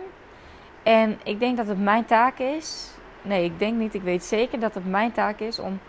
En 0.83 1.19
ik 1.23 1.39
denk 1.39 1.57
dat 1.57 1.67
het 1.67 1.79
mijn 1.79 2.05
taak 2.05 2.37
is. 2.39 2.94
Nee, 3.25 3.43
ik 3.43 3.59
denk 3.59 3.77
niet. 3.77 3.93
Ik 3.93 4.01
weet 4.01 4.23
zeker 4.23 4.59
dat 4.59 4.73
het 4.73 4.89
mijn 4.89 5.11
taak 5.11 5.39
is 5.39 5.59
om 5.59 5.79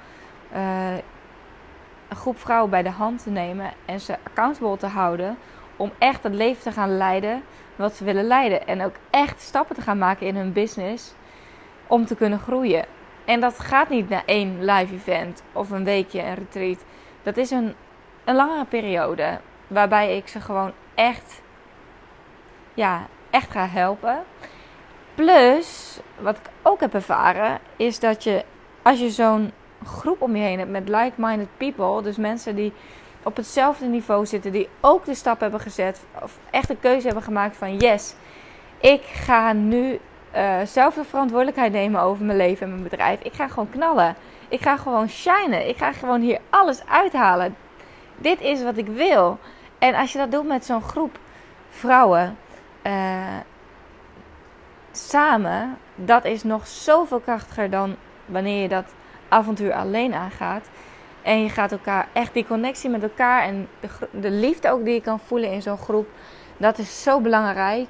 uh, 0.54 0.94
een 2.08 2.16
groep 2.16 2.38
vrouwen 2.38 2.70
bij 2.70 2.82
de 2.82 2.90
hand 2.90 3.22
te 3.22 3.30
nemen 3.30 3.72
en 3.84 4.00
ze 4.00 4.16
accountable 4.22 4.76
te 4.76 4.86
houden. 4.86 5.38
Om 5.76 5.92
echt 5.98 6.22
het 6.22 6.34
leven 6.34 6.62
te 6.62 6.72
gaan 6.72 6.96
leiden 6.96 7.42
wat 7.76 7.94
ze 7.94 8.04
willen 8.04 8.24
leiden. 8.24 8.66
En 8.66 8.84
ook 8.84 8.94
echt 9.10 9.40
stappen 9.40 9.74
te 9.74 9.82
gaan 9.82 9.98
maken 9.98 10.26
in 10.26 10.36
hun 10.36 10.52
business 10.52 11.14
om 11.86 12.06
te 12.06 12.14
kunnen 12.14 12.38
groeien. 12.38 12.84
En 13.24 13.40
dat 13.40 13.58
gaat 13.58 13.88
niet 13.88 14.08
naar 14.08 14.22
één 14.26 14.64
live 14.64 14.94
event 14.94 15.42
of 15.52 15.70
een 15.70 15.84
weekje 15.84 16.22
een 16.22 16.34
retreat. 16.34 16.84
Dat 17.22 17.36
is 17.36 17.50
een, 17.50 17.74
een 18.24 18.34
langere 18.34 18.64
periode 18.64 19.40
waarbij 19.66 20.16
ik 20.16 20.28
ze 20.28 20.40
gewoon 20.40 20.72
echt, 20.94 21.42
ja, 22.74 23.06
echt 23.30 23.50
ga 23.50 23.66
helpen. 23.66 24.24
Plus, 25.16 25.98
wat 26.18 26.36
ik 26.36 26.50
ook 26.62 26.80
heb 26.80 26.94
ervaren, 26.94 27.58
is 27.76 27.98
dat 27.98 28.24
je 28.24 28.44
als 28.82 29.00
je 29.00 29.10
zo'n 29.10 29.52
groep 29.84 30.22
om 30.22 30.36
je 30.36 30.42
heen 30.42 30.58
hebt 30.58 30.70
met 30.70 30.88
like-minded 30.88 31.48
people, 31.56 32.02
dus 32.02 32.16
mensen 32.16 32.56
die 32.56 32.72
op 33.22 33.36
hetzelfde 33.36 33.86
niveau 33.86 34.26
zitten, 34.26 34.52
die 34.52 34.68
ook 34.80 35.04
de 35.04 35.14
stap 35.14 35.40
hebben 35.40 35.60
gezet, 35.60 36.04
of 36.22 36.38
echt 36.50 36.68
de 36.68 36.76
keuze 36.76 37.06
hebben 37.06 37.24
gemaakt 37.24 37.56
van 37.56 37.76
yes, 37.76 38.14
ik 38.80 39.02
ga 39.02 39.52
nu 39.52 40.00
uh, 40.36 40.56
zelf 40.64 40.94
de 40.94 41.04
verantwoordelijkheid 41.04 41.72
nemen 41.72 42.00
over 42.00 42.24
mijn 42.24 42.38
leven 42.38 42.62
en 42.62 42.70
mijn 42.70 42.82
bedrijf. 42.82 43.20
Ik 43.20 43.32
ga 43.32 43.48
gewoon 43.48 43.70
knallen. 43.70 44.16
Ik 44.48 44.60
ga 44.60 44.76
gewoon 44.76 45.08
shinen. 45.08 45.68
Ik 45.68 45.76
ga 45.76 45.92
gewoon 45.92 46.20
hier 46.20 46.38
alles 46.50 46.86
uithalen. 46.86 47.56
Dit 48.16 48.40
is 48.40 48.62
wat 48.62 48.76
ik 48.76 48.86
wil. 48.86 49.38
En 49.78 49.94
als 49.94 50.12
je 50.12 50.18
dat 50.18 50.30
doet 50.30 50.46
met 50.46 50.64
zo'n 50.64 50.82
groep 50.82 51.18
vrouwen 51.70 52.38
uh, 52.86 52.92
samen, 55.08 55.78
dat 55.94 56.24
is 56.24 56.42
nog 56.42 56.66
zoveel 56.66 57.20
krachtiger 57.20 57.70
dan 57.70 57.96
wanneer 58.24 58.62
je 58.62 58.68
dat 58.68 58.94
avontuur 59.28 59.72
alleen 59.72 60.14
aangaat. 60.14 60.68
En 61.22 61.42
je 61.42 61.48
gaat 61.48 61.72
elkaar 61.72 62.08
echt 62.12 62.32
die 62.34 62.46
connectie 62.46 62.90
met 62.90 63.02
elkaar 63.02 63.42
en 63.42 63.68
de, 63.80 63.88
de 64.20 64.30
liefde 64.30 64.70
ook 64.70 64.84
die 64.84 64.94
je 64.94 65.00
kan 65.00 65.20
voelen 65.20 65.52
in 65.52 65.62
zo'n 65.62 65.78
groep, 65.78 66.08
dat 66.56 66.78
is 66.78 67.02
zo 67.02 67.20
belangrijk. 67.20 67.88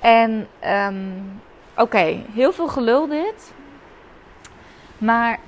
En 0.00 0.48
um, 0.66 1.40
Oké, 1.80 2.22
heel 2.32 2.52
veel 2.52 2.68
gelul 2.68 3.06
dit. 3.08 3.52
Maar 4.98 5.38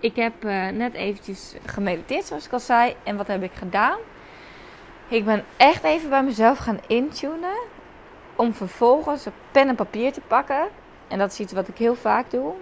ik 0.00 0.16
heb 0.16 0.44
uh, 0.44 0.68
net 0.68 0.94
eventjes 0.94 1.54
gemediteerd, 1.66 2.24
zoals 2.24 2.46
ik 2.46 2.52
al 2.52 2.60
zei. 2.60 2.96
En 3.02 3.16
wat 3.16 3.26
heb 3.26 3.42
ik 3.42 3.52
gedaan? 3.54 3.98
Ik 5.08 5.24
ben 5.24 5.44
echt 5.56 5.84
even 5.84 6.10
bij 6.10 6.22
mezelf 6.22 6.58
gaan 6.58 6.80
intunen. 6.86 7.58
Om 8.40 8.54
vervolgens 8.54 9.26
pen 9.50 9.68
en 9.68 9.74
papier 9.74 10.12
te 10.12 10.20
pakken. 10.20 10.68
En 11.08 11.18
dat 11.18 11.32
is 11.32 11.40
iets 11.40 11.52
wat 11.52 11.68
ik 11.68 11.76
heel 11.76 11.94
vaak 11.94 12.30
doe. 12.30 12.52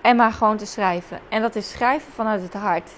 En 0.00 0.16
maar 0.16 0.32
gewoon 0.32 0.56
te 0.56 0.66
schrijven. 0.66 1.18
En 1.28 1.42
dat 1.42 1.54
is 1.54 1.70
schrijven 1.70 2.12
vanuit 2.12 2.42
het 2.42 2.52
hart. 2.52 2.90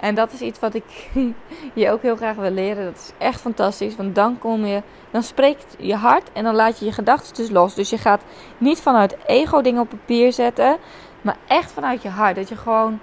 En 0.00 0.14
dat 0.14 0.32
is 0.32 0.40
iets 0.40 0.58
wat 0.58 0.74
ik 0.74 1.10
je 1.74 1.90
ook 1.90 2.02
heel 2.02 2.16
graag 2.16 2.36
wil 2.36 2.50
leren. 2.50 2.84
Dat 2.84 2.96
is 2.96 3.12
echt 3.18 3.40
fantastisch. 3.40 3.96
Want 3.96 4.14
dan 4.14 4.38
kom 4.38 4.64
je, 4.64 4.82
dan 5.10 5.22
spreekt 5.22 5.76
je 5.78 5.94
hart 5.94 6.32
en 6.32 6.44
dan 6.44 6.54
laat 6.54 6.78
je 6.78 6.84
je 6.84 6.92
gedachten 6.92 7.34
dus 7.34 7.50
los. 7.50 7.74
Dus 7.74 7.90
je 7.90 7.98
gaat 7.98 8.22
niet 8.58 8.80
vanuit 8.80 9.16
ego 9.26 9.60
dingen 9.60 9.80
op 9.80 9.88
papier 9.88 10.32
zetten. 10.32 10.76
Maar 11.20 11.36
echt 11.46 11.72
vanuit 11.72 12.02
je 12.02 12.08
hart. 12.08 12.36
Dat 12.36 12.48
je 12.48 12.56
gewoon, 12.56 13.00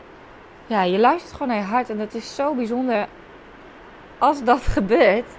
ja, 0.65 0.83
je 0.83 0.99
luistert 0.99 1.31
gewoon 1.31 1.47
naar 1.47 1.57
je 1.57 1.63
hart. 1.63 1.89
En 1.89 1.97
dat 1.97 2.13
is 2.13 2.35
zo 2.35 2.53
bijzonder 2.53 3.07
als 4.17 4.43
dat 4.43 4.61
gebeurt. 4.77 5.29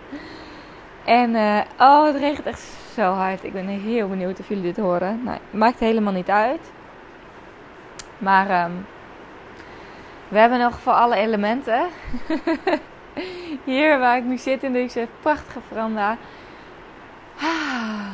En, 1.04 1.30
uh, 1.30 1.60
oh, 1.78 2.04
het 2.04 2.16
regent 2.16 2.46
echt 2.46 2.82
zo 2.94 3.12
hard. 3.12 3.44
Ik 3.44 3.52
ben 3.52 3.66
heel 3.66 4.08
benieuwd 4.08 4.40
of 4.40 4.48
jullie 4.48 4.62
dit 4.62 4.76
horen. 4.76 5.20
Nou, 5.24 5.38
maakt 5.50 5.78
helemaal 5.78 6.12
niet 6.12 6.30
uit. 6.30 6.72
Maar, 8.18 8.64
um, 8.64 8.86
we 10.28 10.38
hebben 10.38 10.58
nog 10.58 10.78
voor 10.78 10.92
alle 10.92 11.16
elementen. 11.16 11.86
Hier 13.64 13.98
waar 13.98 14.16
ik 14.16 14.24
nu 14.24 14.38
zit 14.38 14.62
in 14.62 14.72
deze 14.72 15.08
prachtige 15.20 15.60
veranda. 15.68 16.16
Ah. 17.40 18.12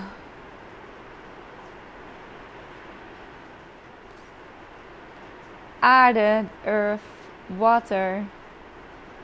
Aarde, 5.78 6.44
earth, 6.64 7.00
water, 7.46 8.22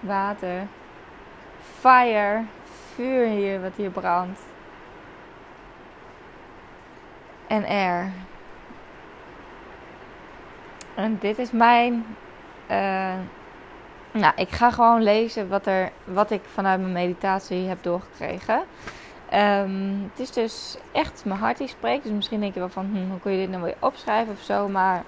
water, 0.01 0.67
fire, 1.79 2.45
vuur 2.95 3.27
hier 3.27 3.61
wat 3.61 3.73
hier 3.77 3.91
brandt. 3.91 4.41
En 7.49 7.65
air. 7.65 8.12
En 10.95 11.19
dit 11.21 11.38
is 11.38 11.50
mijn 11.50 12.05
uh, 12.71 13.15
nou, 14.17 14.33
ik 14.37 14.50
ga 14.50 14.71
gewoon 14.71 15.03
lezen 15.03 15.49
wat, 15.49 15.67
er, 15.67 15.91
wat 16.05 16.31
ik 16.31 16.41
vanuit 16.53 16.81
mijn 16.81 16.93
meditatie 16.93 17.69
heb 17.69 17.83
doorgekregen. 17.83 18.62
Um, 19.35 20.11
het 20.11 20.21
is 20.21 20.33
dus 20.33 20.76
echt 20.93 21.25
mijn 21.25 21.41
hart 21.41 21.59
die 21.59 21.69
spreekt. 21.69 22.03
Dus 22.03 22.12
misschien 22.12 22.41
denk 22.41 22.55
je 22.55 22.61
wel 22.61 22.69
van, 22.69 22.87
hm, 22.93 23.11
hoe 23.11 23.21
kun 23.21 23.33
je 23.33 23.38
dit 23.38 23.50
nou 23.50 23.62
weer 23.62 23.76
opschrijven 23.79 24.33
of 24.33 24.41
zo. 24.41 24.69
Maar 24.69 25.05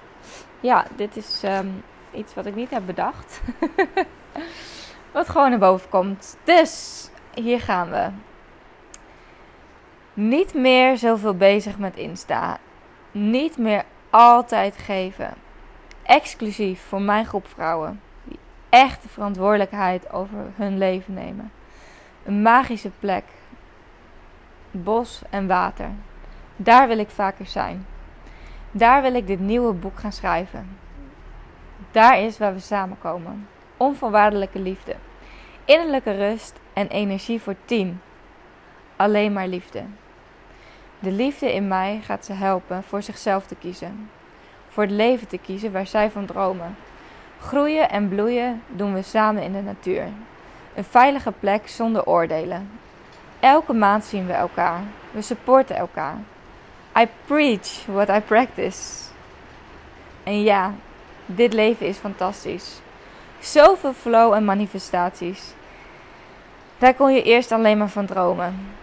ja, 0.59 0.85
dit 0.95 1.15
is 1.15 1.41
um, 1.45 1.83
iets 2.11 2.33
wat 2.33 2.45
ik 2.45 2.55
niet 2.55 2.69
heb 2.69 2.85
bedacht. 2.85 3.41
wat 5.11 5.29
gewoon 5.29 5.49
naar 5.49 5.59
boven 5.59 5.89
komt. 5.89 6.37
Dus, 6.43 7.05
hier 7.33 7.61
gaan 7.61 7.89
we. 7.89 8.09
Niet 10.19 10.53
meer 10.53 10.97
zoveel 10.97 11.35
bezig 11.35 11.77
met 11.77 11.95
Insta. 11.95 12.57
Niet 13.11 13.57
meer 13.57 13.83
altijd 14.09 14.77
geven 14.77 15.33
exclusief 16.03 16.81
voor 16.81 17.01
mijn 17.01 17.25
groep 17.25 17.47
vrouwen. 17.47 18.01
Die 18.23 18.39
echt 18.69 19.01
de 19.01 19.09
verantwoordelijkheid 19.09 20.11
over 20.11 20.37
hun 20.55 20.77
leven 20.77 21.13
nemen. 21.13 21.51
Een 22.25 22.41
magische 22.41 22.91
plek 22.99 23.23
bos 24.71 25.21
en 25.29 25.47
water. 25.47 25.89
Daar 26.55 26.87
wil 26.87 26.97
ik 26.97 27.09
vaker 27.09 27.45
zijn. 27.45 27.85
Daar 28.71 29.01
wil 29.01 29.13
ik 29.13 29.27
dit 29.27 29.39
nieuwe 29.39 29.73
boek 29.73 29.99
gaan 29.99 30.11
schrijven. 30.11 30.77
Daar 31.91 32.19
is 32.19 32.37
waar 32.37 32.53
we 32.53 32.59
samenkomen. 32.59 33.47
Onvoorwaardelijke 33.77 34.59
liefde. 34.59 34.95
Innerlijke 35.65 36.11
rust 36.11 36.59
en 36.73 36.87
energie 36.87 37.41
voor 37.41 37.55
tien. 37.65 38.01
Alleen 38.95 39.33
maar 39.33 39.47
liefde. 39.47 39.83
De 41.01 41.11
liefde 41.11 41.53
in 41.53 41.67
mij 41.67 42.01
gaat 42.03 42.25
ze 42.25 42.33
helpen 42.33 42.83
voor 42.83 43.01
zichzelf 43.01 43.45
te 43.45 43.55
kiezen. 43.55 44.09
Voor 44.69 44.83
het 44.83 44.91
leven 44.91 45.27
te 45.27 45.37
kiezen 45.37 45.71
waar 45.71 45.87
zij 45.87 46.11
van 46.11 46.25
dromen. 46.25 46.75
Groeien 47.39 47.89
en 47.89 48.09
bloeien 48.09 48.61
doen 48.67 48.93
we 48.93 49.01
samen 49.01 49.43
in 49.43 49.51
de 49.51 49.61
natuur. 49.61 50.07
Een 50.75 50.83
veilige 50.83 51.31
plek 51.31 51.67
zonder 51.67 52.05
oordelen. 52.05 52.69
Elke 53.39 53.73
maand 53.73 54.03
zien 54.03 54.25
we 54.25 54.33
elkaar. 54.33 54.81
We 55.11 55.21
supporten 55.21 55.75
elkaar. 55.75 56.17
I 56.97 57.07
preach 57.25 57.85
what 57.85 58.09
I 58.09 58.19
practice. 58.19 59.03
En 60.23 60.43
ja, 60.43 60.73
dit 61.25 61.53
leven 61.53 61.87
is 61.87 61.97
fantastisch. 61.97 62.81
Zoveel 63.39 63.93
flow 63.93 64.33
en 64.33 64.45
manifestaties. 64.45 65.53
Daar 66.77 66.93
kon 66.93 67.13
je 67.13 67.23
eerst 67.23 67.51
alleen 67.51 67.77
maar 67.77 67.89
van 67.89 68.05
dromen. 68.05 68.77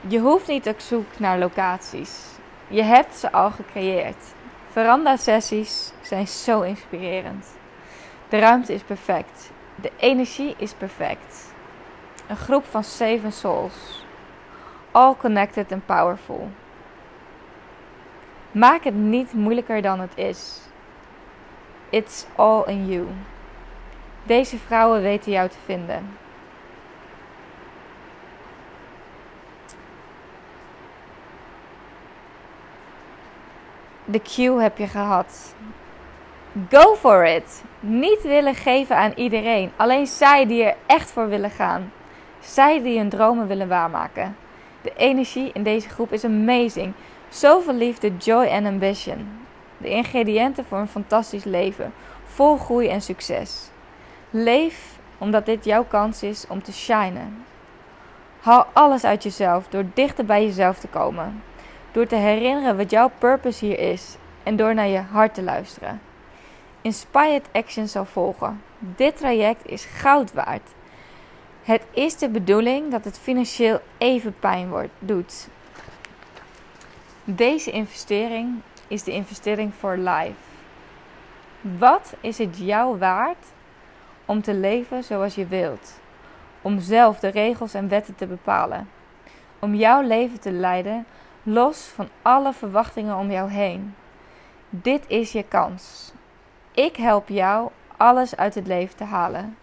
Je 0.00 0.18
hoeft 0.18 0.46
niet 0.46 0.68
op 0.68 0.80
zoek 0.80 1.18
naar 1.18 1.38
locaties. 1.38 2.26
Je 2.68 2.82
hebt 2.82 3.16
ze 3.16 3.32
al 3.32 3.50
gecreëerd. 3.50 4.24
Veranda-sessies 4.70 5.92
zijn 6.02 6.28
zo 6.28 6.60
inspirerend. 6.60 7.46
De 8.28 8.38
ruimte 8.38 8.74
is 8.74 8.82
perfect. 8.82 9.50
De 9.74 9.92
energie 9.96 10.54
is 10.58 10.72
perfect. 10.72 11.54
Een 12.28 12.36
groep 12.36 12.64
van 12.64 12.84
seven 12.84 13.32
souls. 13.32 14.04
All 14.90 15.14
connected 15.14 15.72
and 15.72 15.86
powerful. 15.86 16.48
Maak 18.52 18.84
het 18.84 18.94
niet 18.94 19.32
moeilijker 19.32 19.82
dan 19.82 20.00
het 20.00 20.12
is. 20.14 20.60
It's 21.90 22.26
all 22.36 22.62
in 22.66 22.86
you. 22.86 23.06
Deze 24.22 24.58
vrouwen 24.58 25.02
weten 25.02 25.32
jou 25.32 25.48
te 25.48 25.58
vinden. 25.64 26.16
De 34.10 34.22
cue 34.22 34.60
heb 34.60 34.78
je 34.78 34.86
gehad. 34.86 35.54
Go 36.70 36.94
for 36.94 37.26
it. 37.26 37.64
Niet 37.80 38.22
willen 38.22 38.54
geven 38.54 38.96
aan 38.96 39.12
iedereen. 39.14 39.72
Alleen 39.76 40.06
zij 40.06 40.46
die 40.46 40.64
er 40.64 40.76
echt 40.86 41.10
voor 41.10 41.28
willen 41.28 41.50
gaan. 41.50 41.92
Zij 42.40 42.82
die 42.82 42.98
hun 42.98 43.08
dromen 43.08 43.46
willen 43.46 43.68
waarmaken. 43.68 44.36
De 44.80 44.92
energie 44.96 45.50
in 45.52 45.62
deze 45.62 45.88
groep 45.88 46.12
is 46.12 46.24
amazing. 46.24 46.92
Zoveel 47.28 47.74
liefde, 47.74 48.16
joy 48.16 48.44
en 48.44 48.66
ambition. 48.66 49.28
De 49.76 49.88
ingrediënten 49.88 50.64
voor 50.64 50.78
een 50.78 50.88
fantastisch 50.88 51.44
leven. 51.44 51.92
Vol 52.24 52.56
groei 52.56 52.88
en 52.88 53.00
succes. 53.02 53.70
Leef 54.30 54.98
omdat 55.18 55.46
dit 55.46 55.64
jouw 55.64 55.84
kans 55.84 56.22
is 56.22 56.46
om 56.48 56.62
te 56.62 56.72
shinen. 56.72 57.44
Haal 58.40 58.66
alles 58.72 59.04
uit 59.04 59.22
jezelf 59.22 59.68
door 59.68 59.84
dichter 59.94 60.24
bij 60.24 60.44
jezelf 60.44 60.78
te 60.78 60.88
komen. 60.88 61.42
Door 61.92 62.06
te 62.06 62.16
herinneren 62.16 62.76
wat 62.76 62.90
jouw 62.90 63.10
purpose 63.18 63.64
hier 63.64 63.78
is 63.78 64.16
en 64.42 64.56
door 64.56 64.74
naar 64.74 64.86
je 64.86 64.98
hart 64.98 65.34
te 65.34 65.42
luisteren. 65.42 66.00
Inspired 66.80 67.48
action 67.52 67.88
zal 67.88 68.04
volgen. 68.04 68.62
Dit 68.78 69.16
traject 69.16 69.66
is 69.66 69.84
goud 69.84 70.32
waard. 70.32 70.70
Het 71.62 71.82
is 71.90 72.16
de 72.16 72.28
bedoeling 72.28 72.90
dat 72.90 73.04
het 73.04 73.18
financieel 73.18 73.80
even 73.98 74.34
pijn 74.38 74.68
wordt, 74.68 74.92
doet. 74.98 75.48
Deze 77.24 77.70
investering 77.70 78.60
is 78.86 79.02
de 79.02 79.12
investering 79.12 79.74
voor 79.78 79.96
life. 79.96 80.32
Wat 81.60 82.14
is 82.20 82.38
het 82.38 82.58
jou 82.58 82.98
waard 82.98 83.46
om 84.24 84.42
te 84.42 84.54
leven 84.54 85.04
zoals 85.04 85.34
je 85.34 85.46
wilt? 85.46 86.00
Om 86.62 86.80
zelf 86.80 87.18
de 87.18 87.28
regels 87.28 87.74
en 87.74 87.88
wetten 87.88 88.14
te 88.14 88.26
bepalen. 88.26 88.88
Om 89.58 89.74
jouw 89.74 90.02
leven 90.02 90.40
te 90.40 90.52
leiden 90.52 91.06
los 91.42 91.80
van 91.80 92.08
alle 92.22 92.52
verwachtingen 92.52 93.16
om 93.16 93.30
jou 93.30 93.50
heen. 93.50 93.94
Dit 94.70 95.04
is 95.06 95.32
je 95.32 95.42
kans. 95.42 96.12
Ik 96.72 96.96
help 96.96 97.28
jou 97.28 97.70
alles 97.96 98.36
uit 98.36 98.54
het 98.54 98.66
leven 98.66 98.96
te 98.96 99.04
halen. 99.04 99.56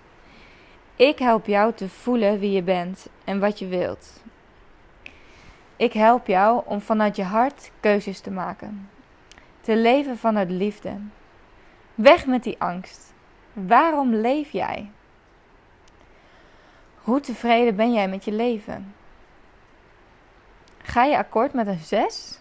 Ik 0.96 1.20
help 1.20 1.46
jou 1.46 1.74
te 1.74 1.90
voelen 1.90 2.40
wie 2.40 2.52
je 2.52 2.64
bent 2.64 3.08
en 3.24 3.40
wat 3.40 3.60
je 3.60 3.68
wilt. 3.68 4.24
Ik 5.76 5.94
help 5.94 6.28
jou 6.28 6.62
om 6.66 6.82
vanuit 6.82 7.16
je 7.16 7.24
hart 7.24 7.72
keuzes 7.80 8.20
te 8.20 8.32
maken. 8.32 8.90
Te 9.62 9.78
leven 9.78 10.18
vanuit 10.18 10.50
liefde. 10.50 10.98
Weg 11.96 12.26
met 12.26 12.44
die 12.44 12.56
angst. 12.60 13.14
Waarom 13.54 14.14
leef 14.14 14.52
jij? 14.52 14.90
Hoe 17.02 17.20
tevreden 17.20 17.76
ben 17.76 17.94
jij 17.94 18.08
met 18.08 18.26
je 18.26 18.32
leven? 18.32 18.94
Ga 20.86 21.04
je 21.04 21.18
akkoord 21.18 21.54
met 21.54 21.68
een 21.68 21.80
6? 21.80 22.40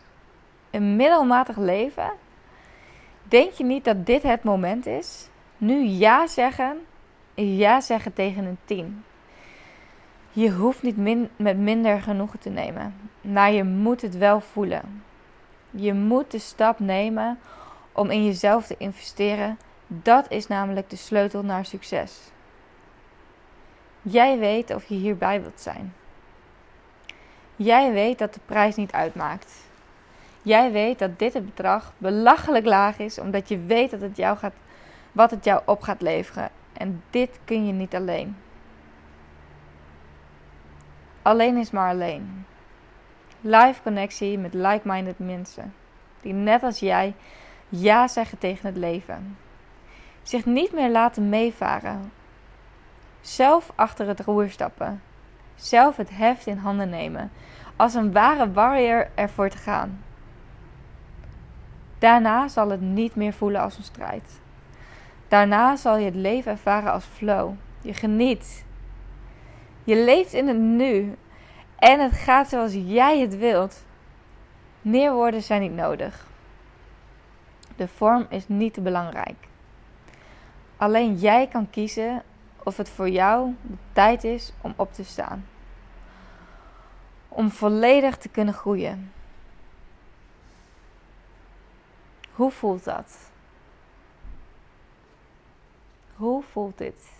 Een 0.71 0.97
middelmatig 0.97 1.57
leven? 1.57 2.13
Denk 3.23 3.53
je 3.53 3.65
niet 3.65 3.85
dat 3.85 4.07
dit 4.07 4.23
het 4.23 4.43
moment 4.43 4.87
is? 4.87 5.29
Nu 5.57 5.85
ja 5.85 6.27
zeggen 6.27 6.87
ja 7.35 7.81
zeggen 7.81 8.13
tegen 8.13 8.45
een 8.45 8.59
10. 8.65 9.05
Je 10.31 10.51
hoeft 10.51 10.83
niet 10.83 10.97
met 11.37 11.59
minder 11.59 12.01
genoegen 12.01 12.39
te 12.39 12.51
nemen, 12.51 12.95
maar 13.21 13.53
je 13.53 13.65
moet 13.65 14.03
het 14.03 14.17
wel 14.17 14.41
voelen. 14.41 15.03
Je 15.71 15.95
moet 15.95 16.31
de 16.31 16.39
stap 16.39 16.79
nemen 16.79 17.39
om 17.93 18.11
in 18.11 18.25
jezelf 18.25 18.67
te 18.67 18.77
investeren. 18.79 19.59
Dat 19.87 20.31
is 20.31 20.47
namelijk 20.47 20.91
de 20.91 20.97
sleutel 20.97 21.43
naar 21.43 21.65
succes. 21.65 22.21
Jij 24.03 24.39
weet 24.39 24.75
of 24.75 24.85
je 24.85 24.95
hierbij 24.95 25.41
wilt 25.43 25.61
zijn. 25.61 25.95
Jij 27.57 27.93
weet 27.93 28.19
dat 28.19 28.35
de 28.35 28.41
prijs 28.47 28.77
niet 28.77 28.93
uitmaakt. 28.93 29.53
Jij 30.43 30.73
weet 30.73 30.99
dat 30.99 31.19
dit 31.19 31.33
het 31.35 31.45
bedrag 31.45 31.93
belachelijk 31.99 32.65
laag 32.65 32.99
is, 32.99 33.19
omdat 33.19 33.49
je 33.49 33.59
weet 33.59 33.91
dat 33.91 34.01
het 34.01 34.17
jou 34.17 34.37
gaat, 34.37 34.55
wat 35.13 35.31
het 35.31 35.45
jou 35.45 35.63
op 35.65 35.83
gaat 35.83 36.03
leveren. 36.03 36.51
En 36.73 37.03
dit 37.11 37.39
kun 37.45 37.67
je 37.67 37.73
niet 37.73 37.95
alleen. 37.95 38.37
Alleen 41.23 41.57
is 41.57 41.71
maar 41.71 41.91
alleen. 41.91 42.47
Live 43.41 43.83
connectie 43.83 44.39
met 44.39 44.55
like-minded 44.55 45.19
mensen. 45.19 45.75
Die 46.21 46.33
net 46.33 46.63
als 46.63 46.79
jij 46.79 47.15
ja 47.69 48.09
zeggen 48.09 48.39
tegen 48.39 48.67
het 48.67 48.77
leven. 48.77 49.39
Zich 50.23 50.45
niet 50.47 50.73
meer 50.73 50.91
laten 50.91 51.29
meevaren. 51.29 52.13
Zelf 53.21 53.73
achter 53.75 54.07
het 54.07 54.21
roer 54.21 54.51
stappen. 54.51 55.03
Zelf 55.55 55.97
het 55.97 56.11
heft 56.11 56.47
in 56.47 56.57
handen 56.57 56.89
nemen. 56.89 57.31
Als 57.77 57.95
een 57.95 58.13
ware 58.13 58.53
warrior 58.53 59.09
ervoor 59.15 59.49
te 59.49 59.57
gaan. 59.57 60.03
Daarna 61.99 62.49
zal 62.49 62.71
het 62.71 62.81
niet 62.81 63.15
meer 63.15 63.33
voelen 63.33 63.61
als 63.61 63.77
een 63.77 63.85
strijd. 63.85 64.41
Daarna 65.29 65.77
zal 65.77 65.97
je 65.97 66.05
het 66.05 66.15
leven 66.15 66.53
ervaren 66.53 66.93
als 66.93 67.05
flow. 67.05 67.53
Je 67.81 67.95
geniet. 67.95 68.65
Je 69.85 69.97
leeft 70.05 70.33
in 70.33 70.49
het 70.49 70.59
nu. 70.59 71.17
En 71.79 72.01
het 72.01 72.13
gaat 72.13 72.49
zoals 72.49 72.73
jij 72.73 73.21
het 73.21 73.39
wilt. 73.39 73.85
Meer 74.83 75.13
woorden 75.13 75.43
zijn 75.43 75.61
niet 75.61 75.75
nodig. 75.75 76.27
De 77.77 77.89
vorm 77.89 78.27
is 78.29 78.49
niet 78.49 78.75
te 78.75 78.81
belangrijk. 78.81 79.49
Alleen 80.77 81.15
jij 81.15 81.47
kan 81.47 81.71
kiezen 81.71 82.23
of 82.65 82.77
het 82.77 82.89
voor 82.89 83.09
jou 83.09 83.55
de 83.63 83.77
tijd 83.93 84.25
is 84.25 84.53
om 84.61 84.73
op 84.77 84.93
te 84.93 85.05
staan. 85.05 85.47
Om 87.29 87.51
volledig 87.51 88.17
te 88.17 88.29
kunnen 88.29 88.55
groeien. 88.55 89.13
Hoe 92.33 92.51
voelt 92.51 92.85
dat? 92.85 93.31
Hoe 96.17 96.43
voelt 96.43 96.79
dit? 96.79 97.13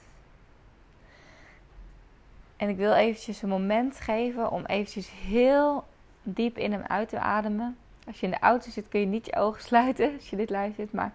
En 2.57 2.69
ik 2.69 2.77
wil 2.77 2.93
eventjes 2.93 3.43
een 3.43 3.49
moment 3.49 4.01
geven 4.01 4.51
om 4.51 4.65
eventjes 4.65 5.11
heel 5.11 5.85
diep 6.23 6.59
in 6.59 6.73
hem 6.73 6.83
uit 6.83 7.09
te 7.09 7.19
ademen. 7.19 7.77
Als 8.07 8.21
je 8.21 8.27
in 8.27 8.33
de 8.33 8.39
auto 8.39 8.71
zit 8.71 8.89
kun 8.89 9.01
je 9.01 9.07
niet 9.07 9.27
je 9.27 9.37
ogen 9.37 9.63
sluiten 9.71 10.15
als 10.15 10.31
je 10.31 10.37
dit 10.37 10.51
luistert. 10.51 10.93
Maar 10.93 11.13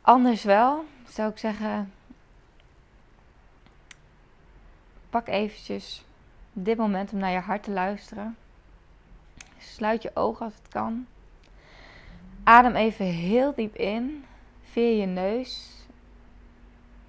anders 0.00 0.44
wel 0.44 0.84
zou 1.08 1.30
ik 1.30 1.38
zeggen... 1.38 1.92
Pak 5.12 5.28
eventjes 5.28 6.04
dit 6.52 6.76
moment 6.76 7.12
om 7.12 7.18
naar 7.18 7.30
je 7.30 7.38
hart 7.38 7.62
te 7.62 7.70
luisteren. 7.70 8.36
Sluit 9.58 10.02
je 10.02 10.10
ogen 10.14 10.44
als 10.44 10.54
het 10.54 10.68
kan. 10.68 11.06
Adem 12.44 12.74
even 12.74 13.06
heel 13.06 13.54
diep 13.54 13.74
in 13.74 14.24
via 14.62 15.00
je 15.00 15.06
neus 15.06 15.70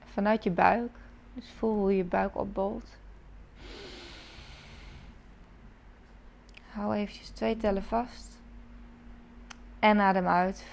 vanuit 0.05 0.43
je 0.43 0.51
buik. 0.51 0.91
Dus 1.33 1.51
voel 1.57 1.73
hoe 1.73 1.97
je 1.97 2.03
buik 2.03 2.37
opbolt. 2.37 2.97
Hou 6.69 6.95
eventjes 6.95 7.29
twee 7.29 7.57
tellen 7.57 7.83
vast. 7.83 8.39
En 9.79 9.99
adem 9.99 10.27
uit. 10.27 10.65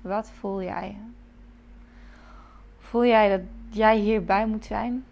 Wat 0.00 0.30
voel 0.30 0.62
jij? 0.62 0.98
Voel 2.94 3.06
jij 3.06 3.28
dat 3.28 3.40
jij 3.70 3.96
hierbij 3.96 4.46
moet 4.46 4.64
zijn? 4.64 5.04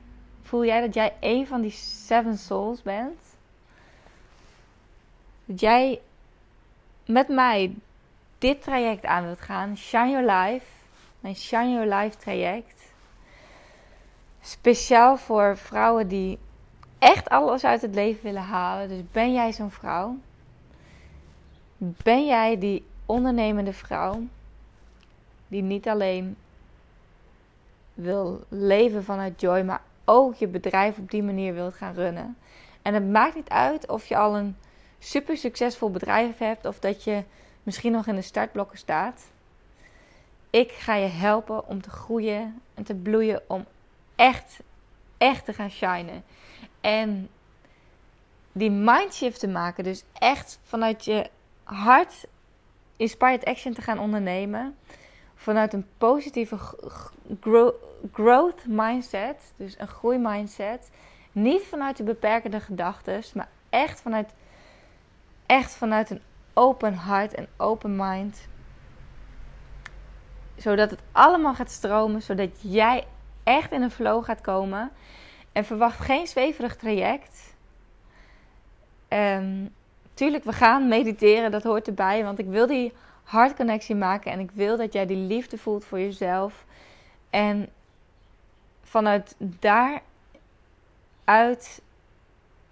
Voel 0.43 0.65
jij 0.65 0.81
dat 0.81 0.95
jij 0.95 1.13
een 1.21 1.47
van 1.47 1.61
die 1.61 1.71
seven 1.71 2.39
souls 2.39 2.83
bent? 2.83 3.21
Dat 5.45 5.61
jij 5.61 6.01
met 7.07 7.29
mij 7.29 7.75
dit 8.39 8.63
traject 8.63 9.05
aan 9.05 9.25
wilt 9.25 9.41
gaan. 9.41 9.77
Shine 9.77 10.11
Your 10.11 10.31
Life. 10.33 10.67
Mijn 11.21 11.37
Shine 11.37 11.71
Your 11.71 11.95
Life 11.95 12.17
traject. 12.19 12.93
Speciaal 14.41 15.17
voor 15.17 15.57
vrouwen 15.57 16.09
die 16.09 16.39
echt 16.99 17.29
alles 17.29 17.65
uit 17.65 17.83
het 17.83 17.95
leven 17.95 18.23
willen 18.23 18.43
halen. 18.43 18.89
Dus 18.89 19.03
ben 19.13 19.33
jij 19.33 19.53
zo'n 19.53 19.71
vrouw? 19.71 20.17
Ben 21.79 22.27
jij 22.27 22.59
die 22.59 22.87
ondernemende 23.07 23.73
vrouw 23.73 24.23
die 25.49 25.63
niet 25.63 25.89
alleen 25.89 26.37
wil 28.03 28.45
leven 28.49 29.05
vanuit 29.05 29.41
joy, 29.41 29.61
maar 29.61 29.83
ook 30.05 30.35
je 30.35 30.47
bedrijf 30.47 30.99
op 30.99 31.11
die 31.11 31.23
manier 31.23 31.55
wilt 31.55 31.75
gaan 31.75 31.95
runnen? 31.95 32.37
En 32.83 32.95
het 32.95 33.11
maakt 33.11 33.35
niet 33.35 33.49
uit 33.49 33.89
of 33.89 34.07
je 34.07 34.17
al 34.17 34.37
een 34.37 34.57
super 34.99 35.37
succesvol 35.37 35.91
bedrijf 35.91 36.39
hebt 36.39 36.67
of 36.67 36.79
dat 36.79 37.05
je 37.05 37.23
misschien 37.63 37.93
nog 37.93 38.07
in 38.07 38.15
de 38.15 38.23
startblokken 38.23 38.79
staat. 38.79 39.31
Ik 40.51 40.73
ga 40.73 40.95
je 40.95 41.09
helpen 41.09 41.67
om 41.67 41.83
te 41.83 41.91
groeien 41.91 42.61
en 42.75 42.85
te 42.85 42.95
bloeien, 42.95 43.43
om 43.47 43.67
echt, 44.17 44.61
echt 45.19 45.45
te 45.45 45.53
gaan 45.53 45.71
shinen. 45.71 46.25
En 46.81 47.29
die 48.53 48.71
mindshift 48.71 49.41
te 49.41 49.49
maken, 49.49 49.85
dus 49.85 50.05
echt 50.13 50.59
vanuit 50.63 51.05
je 51.05 51.31
hart 51.63 52.27
inspired 52.97 53.45
action 53.45 53.73
te 53.73 53.83
gaan 53.83 53.99
ondernemen. 53.99 54.77
Vanuit 55.35 55.73
een 55.73 55.87
positieve 55.99 56.59
growth 58.13 58.67
mindset, 58.67 59.53
dus 59.57 59.75
een 59.79 59.89
groeimindset. 59.89 60.91
Niet 61.33 61.63
vanuit 61.63 61.97
de 61.97 62.03
beperkende 62.03 62.61
gedachten, 62.61 63.23
maar 63.35 63.49
echt 63.71 64.01
vanuit, 64.01 64.35
echt 65.47 65.75
vanuit 65.75 66.11
een 66.11 66.23
open 66.53 66.95
hart 66.95 67.35
en 67.35 67.49
open 67.57 67.97
mind. 67.97 68.49
Zodat 70.57 70.91
het 70.91 71.01
allemaal 71.13 71.55
gaat 71.55 71.71
stromen, 71.71 72.23
zodat 72.23 72.51
jij 72.61 73.07
echt 73.45 73.73
in 73.73 73.83
een 73.83 73.91
flow 73.91 74.25
gaat 74.25 74.41
komen. 74.41 74.91
En 75.53 75.65
verwacht 75.65 76.01
geen 76.01 76.27
zweverig 76.27 76.77
traject. 76.77 77.55
Um, 79.09 79.75
tuurlijk, 80.15 80.45
we 80.45 80.53
gaan 80.53 80.89
mediteren, 80.89 81.51
dat 81.51 81.63
hoort 81.63 81.87
erbij. 81.87 82.25
Want 82.25 82.39
ik 82.39 82.47
wil 82.47 82.67
die 82.67 82.93
hartconnectie 83.23 83.95
maken 83.95 84.33
en 84.33 84.41
ik 84.41 84.51
wil 84.51 84.77
dat 84.77 84.93
jij 84.93 85.07
die 85.07 85.17
liefde 85.17 85.59
voelt 85.59 85.85
voor 85.85 85.99
jezelf. 85.99 86.65
En 87.31 87.69
vanuit 88.93 89.35
daaruit 89.39 90.03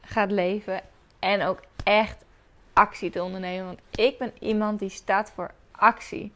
gaat 0.01 0.31
leven 0.31 0.83
en 1.19 1.43
ook 1.43 1.61
echt 1.85 2.25
actie 2.73 3.11
te 3.11 3.23
ondernemen. 3.23 3.67
Want 3.67 3.81
ik 3.91 4.19
ben 4.19 4.33
iemand 4.39 4.79
die 4.79 4.89
staat 4.89 5.31
voor 5.31 5.51
actie. 5.71 6.33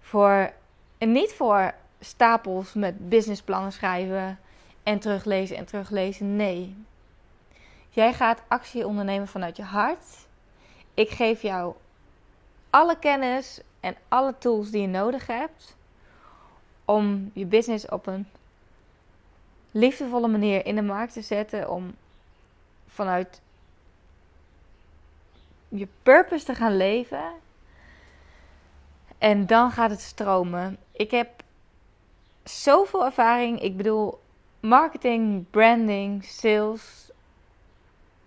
Voor, 0.00 0.52
en 0.98 1.12
niet 1.12 1.32
voor 1.32 1.74
stapels 2.00 2.72
met 2.72 3.08
businessplannen 3.08 3.72
schrijven 3.72 4.38
en 4.82 4.98
teruglezen 4.98 5.56
en 5.56 5.64
teruglezen. 5.64 6.36
Nee. 6.36 6.84
Jij 7.88 8.12
gaat 8.12 8.42
actie 8.48 8.86
ondernemen 8.86 9.28
vanuit 9.28 9.56
je 9.56 9.62
hart. 9.62 10.26
Ik 10.94 11.10
geef 11.10 11.42
jou 11.42 11.74
alle 12.70 12.98
kennis 12.98 13.60
en 13.80 13.96
alle 14.08 14.34
tools 14.38 14.70
die 14.70 14.80
je 14.80 14.88
nodig 14.88 15.26
hebt 15.26 15.76
om 16.84 17.30
je 17.34 17.46
business 17.46 17.88
op 17.88 18.06
een 18.06 18.28
liefdevolle 19.76 20.28
manier 20.28 20.66
in 20.66 20.74
de 20.74 20.82
markt 20.82 21.12
te 21.12 21.22
zetten. 21.22 21.70
Om 21.70 21.94
vanuit 22.86 23.40
je 25.68 25.88
purpose 26.02 26.44
te 26.44 26.54
gaan 26.54 26.76
leven. 26.76 27.32
En 29.18 29.46
dan 29.46 29.70
gaat 29.70 29.90
het 29.90 30.00
stromen. 30.00 30.78
Ik 30.92 31.10
heb 31.10 31.42
zoveel 32.44 33.04
ervaring. 33.04 33.60
Ik 33.60 33.76
bedoel, 33.76 34.20
marketing, 34.60 35.44
branding, 35.50 36.24
sales. 36.24 37.10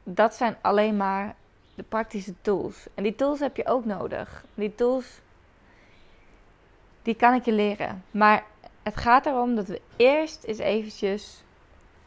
Dat 0.03 0.35
zijn 0.35 0.57
alleen 0.61 0.97
maar 0.97 1.35
de 1.75 1.83
praktische 1.83 2.33
tools. 2.41 2.87
En 2.93 3.03
die 3.03 3.15
tools 3.15 3.39
heb 3.39 3.55
je 3.55 3.67
ook 3.67 3.85
nodig. 3.85 4.45
Die 4.53 4.75
tools, 4.75 5.19
die 7.01 7.15
kan 7.15 7.33
ik 7.33 7.45
je 7.45 7.51
leren. 7.51 8.03
Maar 8.11 8.45
het 8.89 8.97
gaat 8.97 9.25
erom 9.25 9.55
dat 9.55 9.67
we 9.67 9.81
eerst 9.95 10.43
eens 10.43 10.57
eventjes 10.57 11.43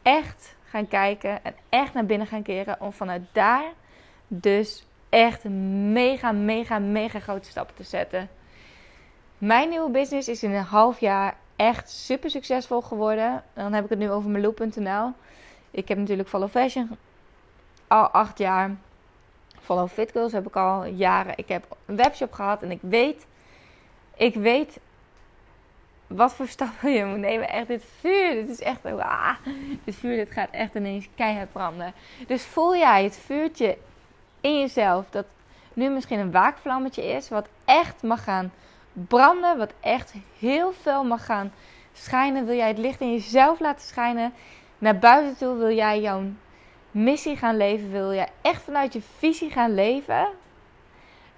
echt 0.01 0.55
gaan 0.63 0.87
kijken 0.87 1.43
en 1.43 1.55
echt 1.69 1.93
naar 1.93 2.05
binnen 2.05 2.27
gaan 2.27 2.43
keren. 2.43 2.81
Om 2.81 2.93
vanuit 2.93 3.21
daar 3.31 3.71
dus 4.27 4.85
echt 5.09 5.43
mega, 5.43 6.31
mega, 6.31 6.79
mega 6.79 7.19
grote 7.19 7.49
stappen 7.49 7.75
te 7.75 7.83
zetten. 7.83 8.29
Mijn 9.37 9.69
nieuwe 9.69 9.89
business 9.89 10.27
is 10.27 10.43
in 10.43 10.51
een 10.51 10.63
half 10.63 10.99
jaar 10.99 11.35
echt 11.55 11.89
super 11.89 12.29
succesvol 12.29 12.81
geworden. 12.81 13.43
Dan 13.53 13.73
heb 13.73 13.83
ik 13.83 13.89
het 13.89 13.99
nu 13.99 14.11
over 14.11 14.29
Meloop.nl. 14.29 15.11
Ik 15.71 15.87
heb 15.87 15.97
natuurlijk 15.97 16.29
Follow 16.29 16.49
Fashion 16.49 16.97
al 17.87 18.07
acht 18.07 18.37
jaar. 18.37 18.75
Follow 19.61 19.89
Fit 19.89 20.11
Girls 20.11 20.31
heb 20.31 20.47
ik 20.47 20.55
al 20.55 20.85
jaren. 20.85 21.33
Ik 21.37 21.47
heb 21.47 21.77
een 21.85 21.95
webshop 21.95 22.31
gehad 22.31 22.61
en 22.61 22.71
ik 22.71 22.79
weet, 22.81 23.25
ik 24.15 24.35
weet 24.35 24.79
wat 26.15 26.33
voor 26.33 26.47
stappen 26.47 26.91
je 26.91 27.05
moet 27.05 27.17
nemen. 27.17 27.49
Echt, 27.49 27.67
dit 27.67 27.83
vuur, 27.99 28.33
dit 28.33 28.49
is 28.49 28.61
echt, 28.61 28.85
ah, 28.85 29.35
dit 29.83 29.95
vuur, 29.95 30.15
dit 30.15 30.31
gaat 30.31 30.49
echt 30.51 30.75
ineens 30.75 31.07
keihard 31.15 31.51
branden. 31.51 31.93
Dus 32.27 32.43
voel 32.43 32.75
jij 32.75 33.03
het 33.03 33.17
vuurtje 33.25 33.77
in 34.41 34.59
jezelf 34.59 35.05
dat 35.09 35.25
nu 35.73 35.89
misschien 35.89 36.19
een 36.19 36.31
waakvlammetje 36.31 37.03
is, 37.03 37.29
wat 37.29 37.47
echt 37.65 38.03
mag 38.03 38.23
gaan 38.23 38.51
branden, 38.93 39.57
wat 39.57 39.73
echt 39.79 40.13
heel 40.39 40.73
veel 40.81 41.03
mag 41.03 41.25
gaan 41.25 41.53
schijnen. 41.93 42.45
Wil 42.45 42.55
jij 42.55 42.67
het 42.67 42.77
licht 42.77 43.01
in 43.01 43.11
jezelf 43.11 43.59
laten 43.59 43.87
schijnen? 43.87 44.33
Naar 44.77 44.99
buiten 44.99 45.37
toe 45.37 45.57
wil 45.57 45.75
jij 45.75 46.01
jouw 46.01 46.23
missie 46.91 47.37
gaan 47.37 47.57
leven? 47.57 47.91
Wil 47.91 48.13
jij 48.13 48.29
echt 48.41 48.61
vanuit 48.61 48.93
je 48.93 49.01
visie 49.17 49.49
gaan 49.49 49.73
leven? 49.73 50.27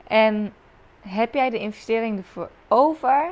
En 0.08 0.54
heb 1.02 1.34
jij 1.34 1.50
de 1.50 1.60
investering 1.60 2.18
ervoor 2.18 2.50
over? 2.68 3.32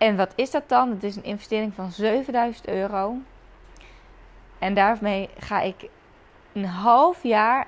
En 0.00 0.16
wat 0.16 0.32
is 0.34 0.50
dat 0.50 0.68
dan? 0.68 0.90
Het 0.90 1.04
is 1.04 1.16
een 1.16 1.24
investering 1.24 1.74
van 1.74 1.90
7000 1.90 2.68
euro. 2.68 3.16
En 4.58 4.74
daarmee 4.74 5.28
ga 5.38 5.60
ik 5.60 5.88
een 6.52 6.64
half 6.64 7.22
jaar 7.22 7.66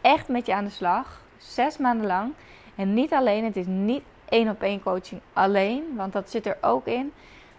echt 0.00 0.28
met 0.28 0.46
je 0.46 0.54
aan 0.54 0.64
de 0.64 0.70
slag. 0.70 1.20
Zes 1.36 1.76
maanden 1.76 2.06
lang. 2.06 2.32
En 2.74 2.94
niet 2.94 3.12
alleen, 3.12 3.44
het 3.44 3.56
is 3.56 3.66
niet 3.66 4.02
één 4.28 4.48
op 4.48 4.62
één 4.62 4.82
coaching 4.82 5.20
alleen, 5.32 5.96
want 5.96 6.12
dat 6.12 6.30
zit 6.30 6.46
er 6.46 6.58
ook 6.60 6.86
in. 6.86 7.12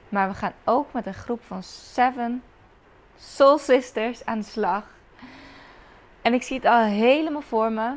Maar 0.10 0.28
we 0.28 0.36
gaan 0.36 0.54
ook 0.63 0.93
met 0.93 1.06
een 1.06 1.13
groep 1.13 1.43
van 1.43 1.63
seven 1.63 2.43
soul 3.17 3.58
sisters 3.58 4.26
aan 4.26 4.39
de 4.39 4.45
slag. 4.45 4.84
En 6.21 6.34
ik 6.34 6.43
zie 6.43 6.56
het 6.56 6.65
al 6.65 6.84
helemaal 6.84 7.41
voor 7.41 7.71
me. 7.71 7.91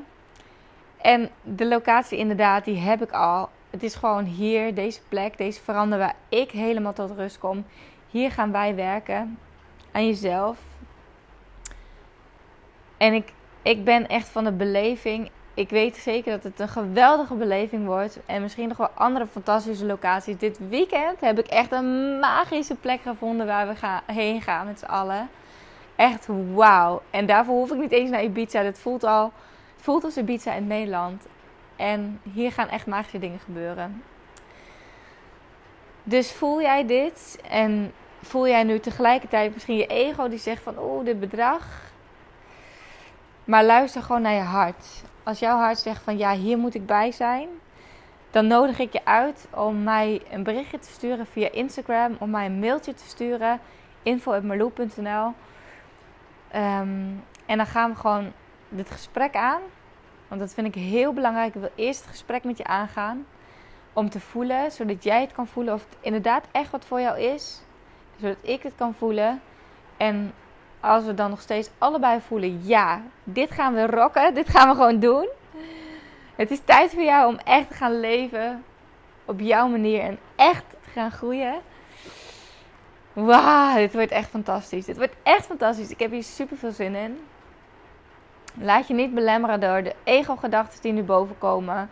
En 0.96 1.31
de 1.42 1.66
locatie 1.66 2.18
inderdaad, 2.18 2.64
die 2.64 2.79
heb 2.79 3.03
ik 3.03 3.11
al. 3.11 3.48
Het 3.74 3.82
is 3.82 3.94
gewoon 3.94 4.24
hier, 4.24 4.74
deze 4.74 5.00
plek, 5.08 5.38
deze 5.38 5.62
verander 5.62 5.98
waar 5.98 6.14
ik 6.28 6.50
helemaal 6.50 6.92
tot 6.92 7.10
rust 7.10 7.38
kom. 7.38 7.64
Hier 8.10 8.30
gaan 8.30 8.52
wij 8.52 8.74
werken 8.74 9.38
aan 9.92 10.06
jezelf. 10.06 10.58
En 12.96 13.14
ik, 13.14 13.32
ik 13.62 13.84
ben 13.84 14.08
echt 14.08 14.28
van 14.28 14.44
de 14.44 14.52
beleving 14.52 15.30
ik 15.54 15.70
weet 15.70 15.96
zeker 15.96 16.32
dat 16.32 16.42
het 16.42 16.60
een 16.60 16.68
geweldige 16.68 17.34
beleving 17.34 17.87
wordt. 17.87 18.18
En 18.26 18.42
misschien 18.42 18.68
nog 18.68 18.76
wel 18.76 18.90
andere 18.94 19.26
fantastische 19.26 19.87
locaties. 19.87 20.38
Dit 20.38 20.68
weekend 20.68 21.20
heb 21.20 21.38
ik 21.38 21.46
echt 21.46 21.72
een 21.72 22.18
magische 22.18 22.74
plek 22.74 23.00
gevonden 23.00 23.46
waar 23.46 23.68
we 23.68 23.74
gaan, 23.74 24.00
heen 24.06 24.42
gaan 24.42 24.66
met 24.66 24.78
z'n 24.78 24.84
allen. 24.84 25.28
Echt 25.96 26.26
wauw. 26.54 27.02
En 27.10 27.26
daarvoor 27.26 27.54
hoef 27.54 27.72
ik 27.72 27.78
niet 27.78 27.92
eens 27.92 28.10
naar 28.10 28.24
Ibiza. 28.24 28.62
Het 28.62 28.78
voelt 28.78 29.04
al 29.04 29.32
het 29.74 29.84
voelt 29.84 30.04
als 30.04 30.16
Ibiza 30.16 30.52
in 30.52 30.66
Nederland. 30.66 31.26
En 31.76 32.20
hier 32.32 32.52
gaan 32.52 32.68
echt 32.68 32.87
magische 32.87 33.18
dingen 33.18 33.38
gebeuren. 33.38 34.02
Dus 36.02 36.32
voel 36.32 36.60
jij 36.60 36.87
dit? 36.87 37.40
En 37.48 37.92
voel 38.22 38.48
jij 38.48 38.62
nu 38.62 38.80
tegelijkertijd 38.80 39.52
misschien 39.52 39.76
je 39.76 39.87
ego 39.87 40.28
die 40.28 40.38
zegt 40.38 40.62
van... 40.62 40.78
Oeh, 40.78 41.04
dit 41.04 41.20
bedrag. 41.20 41.92
Maar 43.44 43.64
luister 43.64 44.02
gewoon 44.02 44.22
naar 44.22 44.34
je 44.34 44.40
hart 44.40 45.02
als 45.24 45.38
jouw 45.38 45.58
hart 45.58 45.78
zegt 45.78 46.02
van 46.02 46.18
ja, 46.18 46.34
hier 46.34 46.58
moet 46.58 46.74
ik 46.74 46.87
bij 46.87 47.12
zijn, 47.12 47.48
dan 48.30 48.46
nodig 48.46 48.78
ik 48.78 48.92
je 48.92 49.04
uit 49.04 49.46
om 49.50 49.82
mij 49.82 50.22
een 50.30 50.42
berichtje 50.42 50.78
te 50.78 50.90
sturen 50.90 51.26
via 51.26 51.50
Instagram, 51.50 52.16
om 52.18 52.30
mij 52.30 52.46
een 52.46 52.58
mailtje 52.58 52.94
te 52.94 53.04
sturen. 53.04 53.60
info.marloe.nl 54.02 55.32
ehm, 56.50 57.10
En 57.46 57.56
dan 57.56 57.66
gaan 57.66 57.90
we 57.90 57.96
gewoon 57.96 58.32
dit 58.68 58.90
gesprek 58.90 59.37
aan. 59.37 59.60
Want 60.34 60.46
dat 60.46 60.54
vind 60.54 60.76
ik 60.76 60.82
heel 60.82 61.12
belangrijk. 61.12 61.54
Ik 61.54 61.60
wil 61.60 61.70
eerst 61.74 62.00
het 62.00 62.10
gesprek 62.10 62.44
met 62.44 62.58
je 62.58 62.64
aangaan. 62.64 63.26
Om 63.92 64.10
te 64.10 64.20
voelen, 64.20 64.70
zodat 64.70 65.04
jij 65.04 65.20
het 65.20 65.32
kan 65.32 65.46
voelen 65.46 65.74
of 65.74 65.84
het 65.84 65.98
inderdaad 66.00 66.46
echt 66.52 66.70
wat 66.70 66.84
voor 66.84 67.00
jou 67.00 67.20
is. 67.20 67.62
Zodat 68.20 68.36
ik 68.40 68.62
het 68.62 68.72
kan 68.76 68.94
voelen. 68.94 69.40
En 69.96 70.32
als 70.80 71.04
we 71.04 71.14
dan 71.14 71.30
nog 71.30 71.40
steeds 71.40 71.70
allebei 71.78 72.20
voelen, 72.20 72.66
ja, 72.66 73.02
dit 73.24 73.50
gaan 73.50 73.74
we 73.74 73.86
rocken, 73.86 74.34
dit 74.34 74.48
gaan 74.48 74.68
we 74.68 74.74
gewoon 74.74 74.98
doen. 74.98 75.28
Het 76.34 76.50
is 76.50 76.60
tijd 76.64 76.90
voor 76.90 77.02
jou 77.02 77.32
om 77.32 77.38
echt 77.38 77.68
te 77.68 77.74
gaan 77.74 78.00
leven 78.00 78.64
op 79.24 79.40
jouw 79.40 79.68
manier 79.68 80.00
en 80.00 80.18
echt 80.36 80.64
te 80.70 80.90
gaan 80.90 81.10
groeien. 81.10 81.60
Wauw, 83.12 83.74
dit 83.74 83.92
wordt 83.92 84.10
echt 84.10 84.30
fantastisch. 84.30 84.84
Dit 84.84 84.96
wordt 84.96 85.14
echt 85.22 85.46
fantastisch. 85.46 85.90
Ik 85.90 85.98
heb 85.98 86.10
hier 86.10 86.22
super 86.22 86.56
veel 86.56 86.72
zin 86.72 86.94
in. 86.94 87.18
Laat 88.54 88.88
je 88.88 88.94
niet 88.94 89.14
belemmeren 89.14 89.60
door 89.60 89.82
de 89.82 89.94
ego-gedachten 90.04 90.82
die 90.82 90.92
nu 90.92 91.02
boven 91.02 91.38
komen. 91.38 91.90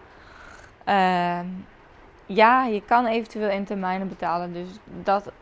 Ehm, 0.84 1.46
ja, 2.26 2.64
je 2.64 2.82
kan 2.82 3.06
eventueel 3.06 3.50
in 3.50 3.64
termijnen 3.64 4.08
betalen. 4.08 4.52
Dus 4.52 4.68
dat, 4.84 5.32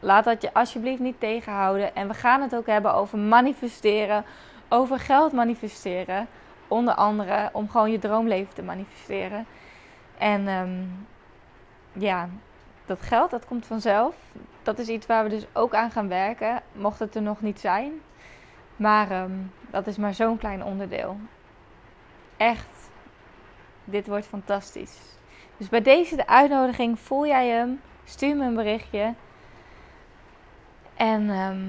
laat 0.00 0.24
dat 0.24 0.42
je 0.42 0.54
alsjeblieft 0.54 1.00
niet 1.00 1.20
tegenhouden. 1.20 1.94
En 1.94 2.08
we 2.08 2.14
gaan 2.14 2.42
het 2.42 2.56
ook 2.56 2.66
hebben 2.66 2.94
over 2.94 3.18
manifesteren. 3.18 4.24
Over 4.68 4.98
geld 4.98 5.32
manifesteren. 5.32 6.26
Onder 6.68 6.94
andere 6.94 7.50
om 7.52 7.70
gewoon 7.70 7.90
je 7.90 7.98
droomleven 7.98 8.54
te 8.54 8.62
manifesteren. 8.62 9.46
En 10.18 10.48
ehm, 10.48 10.82
ja, 11.92 12.28
dat 12.86 13.02
geld, 13.02 13.30
dat 13.30 13.46
komt 13.46 13.66
vanzelf. 13.66 14.14
Dat 14.62 14.78
is 14.78 14.88
iets 14.88 15.06
waar 15.06 15.24
we 15.24 15.30
dus 15.30 15.46
ook 15.52 15.74
aan 15.74 15.90
gaan 15.90 16.08
werken. 16.08 16.62
Mocht 16.72 16.98
het 16.98 17.14
er 17.14 17.22
nog 17.22 17.40
niet 17.40 17.60
zijn. 17.60 17.92
Maar 18.76 19.10
ehm, 19.10 19.32
dat 19.74 19.86
is 19.86 19.96
maar 19.96 20.14
zo'n 20.14 20.38
klein 20.38 20.64
onderdeel. 20.64 21.16
Echt, 22.36 22.90
dit 23.84 24.06
wordt 24.06 24.26
fantastisch. 24.26 24.98
Dus 25.56 25.68
bij 25.68 25.82
deze 25.82 26.16
de 26.16 26.26
uitnodiging, 26.26 26.98
voel 26.98 27.26
jij 27.26 27.48
hem? 27.48 27.80
Stuur 28.04 28.36
me 28.36 28.44
een 28.44 28.54
berichtje. 28.54 29.14
En 30.94 31.30
ehm, 31.30 31.68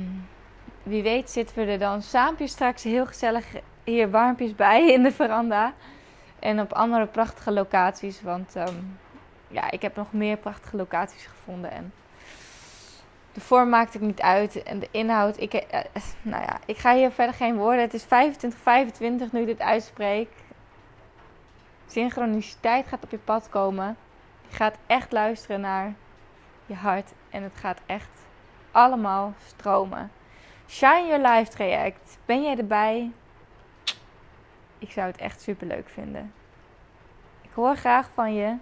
wie 0.84 1.04
weet 1.04 1.30
zitten 1.30 1.56
we 1.56 1.72
er 1.72 1.80
dan 1.80 2.02
saampjes 2.02 2.52
straks 2.52 2.84
heel 2.84 3.06
gezellig 3.06 3.46
hier 3.84 4.10
warmpjes 4.10 4.56
bij 4.56 4.92
in 4.94 5.04
de 5.04 5.12
veranda. 5.12 5.74
En 6.40 6.60
op 6.60 6.74
andere 6.74 7.06
prachtige 7.06 7.52
locaties. 7.52 8.22
Want 8.22 8.56
ehm, 8.56 8.76
ja, 9.48 9.72
ik 9.72 9.82
heb 9.82 9.96
nog 9.96 10.14
meer 10.14 10.38
prachtige 10.38 10.78
locaties 10.78 11.26
gevonden. 11.26 11.72
En 11.72 11.94
de 13.36 13.42
vorm 13.42 13.70
maakt 13.70 13.94
het 13.94 14.02
niet 14.02 14.22
uit. 14.22 14.64
En 14.64 14.80
de 14.80 14.88
inhoud. 14.92 15.40
Ik, 15.40 15.54
uh, 15.54 15.80
nou 16.22 16.44
ja, 16.44 16.60
ik 16.66 16.78
ga 16.78 16.96
hier 16.96 17.12
verder 17.12 17.36
geen 17.36 17.56
woorden. 17.56 17.82
Het 17.82 17.94
is 17.94 18.04
25, 18.04 18.60
25 18.60 19.32
nu 19.32 19.40
ik 19.40 19.46
dit 19.46 19.60
uitspreek. 19.60 20.30
Synchroniciteit 21.88 22.88
gaat 22.88 23.04
op 23.04 23.12
je 23.12 23.18
pad 23.18 23.50
komen. 23.50 23.98
Je 24.48 24.56
gaat 24.56 24.78
echt 24.88 25.12
luisteren 25.12 25.62
naar 25.62 25.94
je 26.66 26.74
hart. 26.74 27.12
En 27.30 27.44
het 27.44 27.56
gaat 27.56 27.80
echt 27.86 28.10
allemaal 28.72 29.34
stromen. 29.46 30.12
Shine 30.68 31.08
Your 31.08 31.28
Life 31.28 31.52
traject. 31.52 32.18
Ben 32.26 32.44
jij 32.44 32.58
erbij? 32.58 33.12
Ik 34.80 34.92
zou 34.92 35.08
het 35.08 35.18
echt 35.18 35.42
super 35.42 35.68
leuk 35.68 35.90
vinden. 35.90 36.34
Ik 37.42 37.52
hoor 37.54 37.76
graag 37.76 38.10
van 38.14 38.34
je 38.34 38.56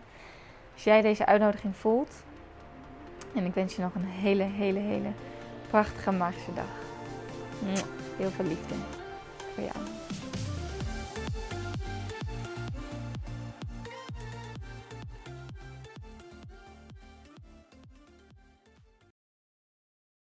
als 0.74 0.84
jij 0.84 1.02
deze 1.02 1.26
uitnodiging 1.26 1.76
voelt. 1.76 2.24
En 3.36 3.46
ik 3.46 3.54
wens 3.54 3.76
je 3.76 3.82
nog 3.82 3.96
een 3.96 4.06
hele, 4.06 4.44
hele, 4.44 4.80
hele 4.80 5.12
prachtige 5.70 6.12
magische 6.12 6.54
dag. 6.54 6.82
Heel 8.18 8.30
veel 8.30 8.46
liefde 8.46 8.76
voor 9.54 9.64
jou. 9.64 10.03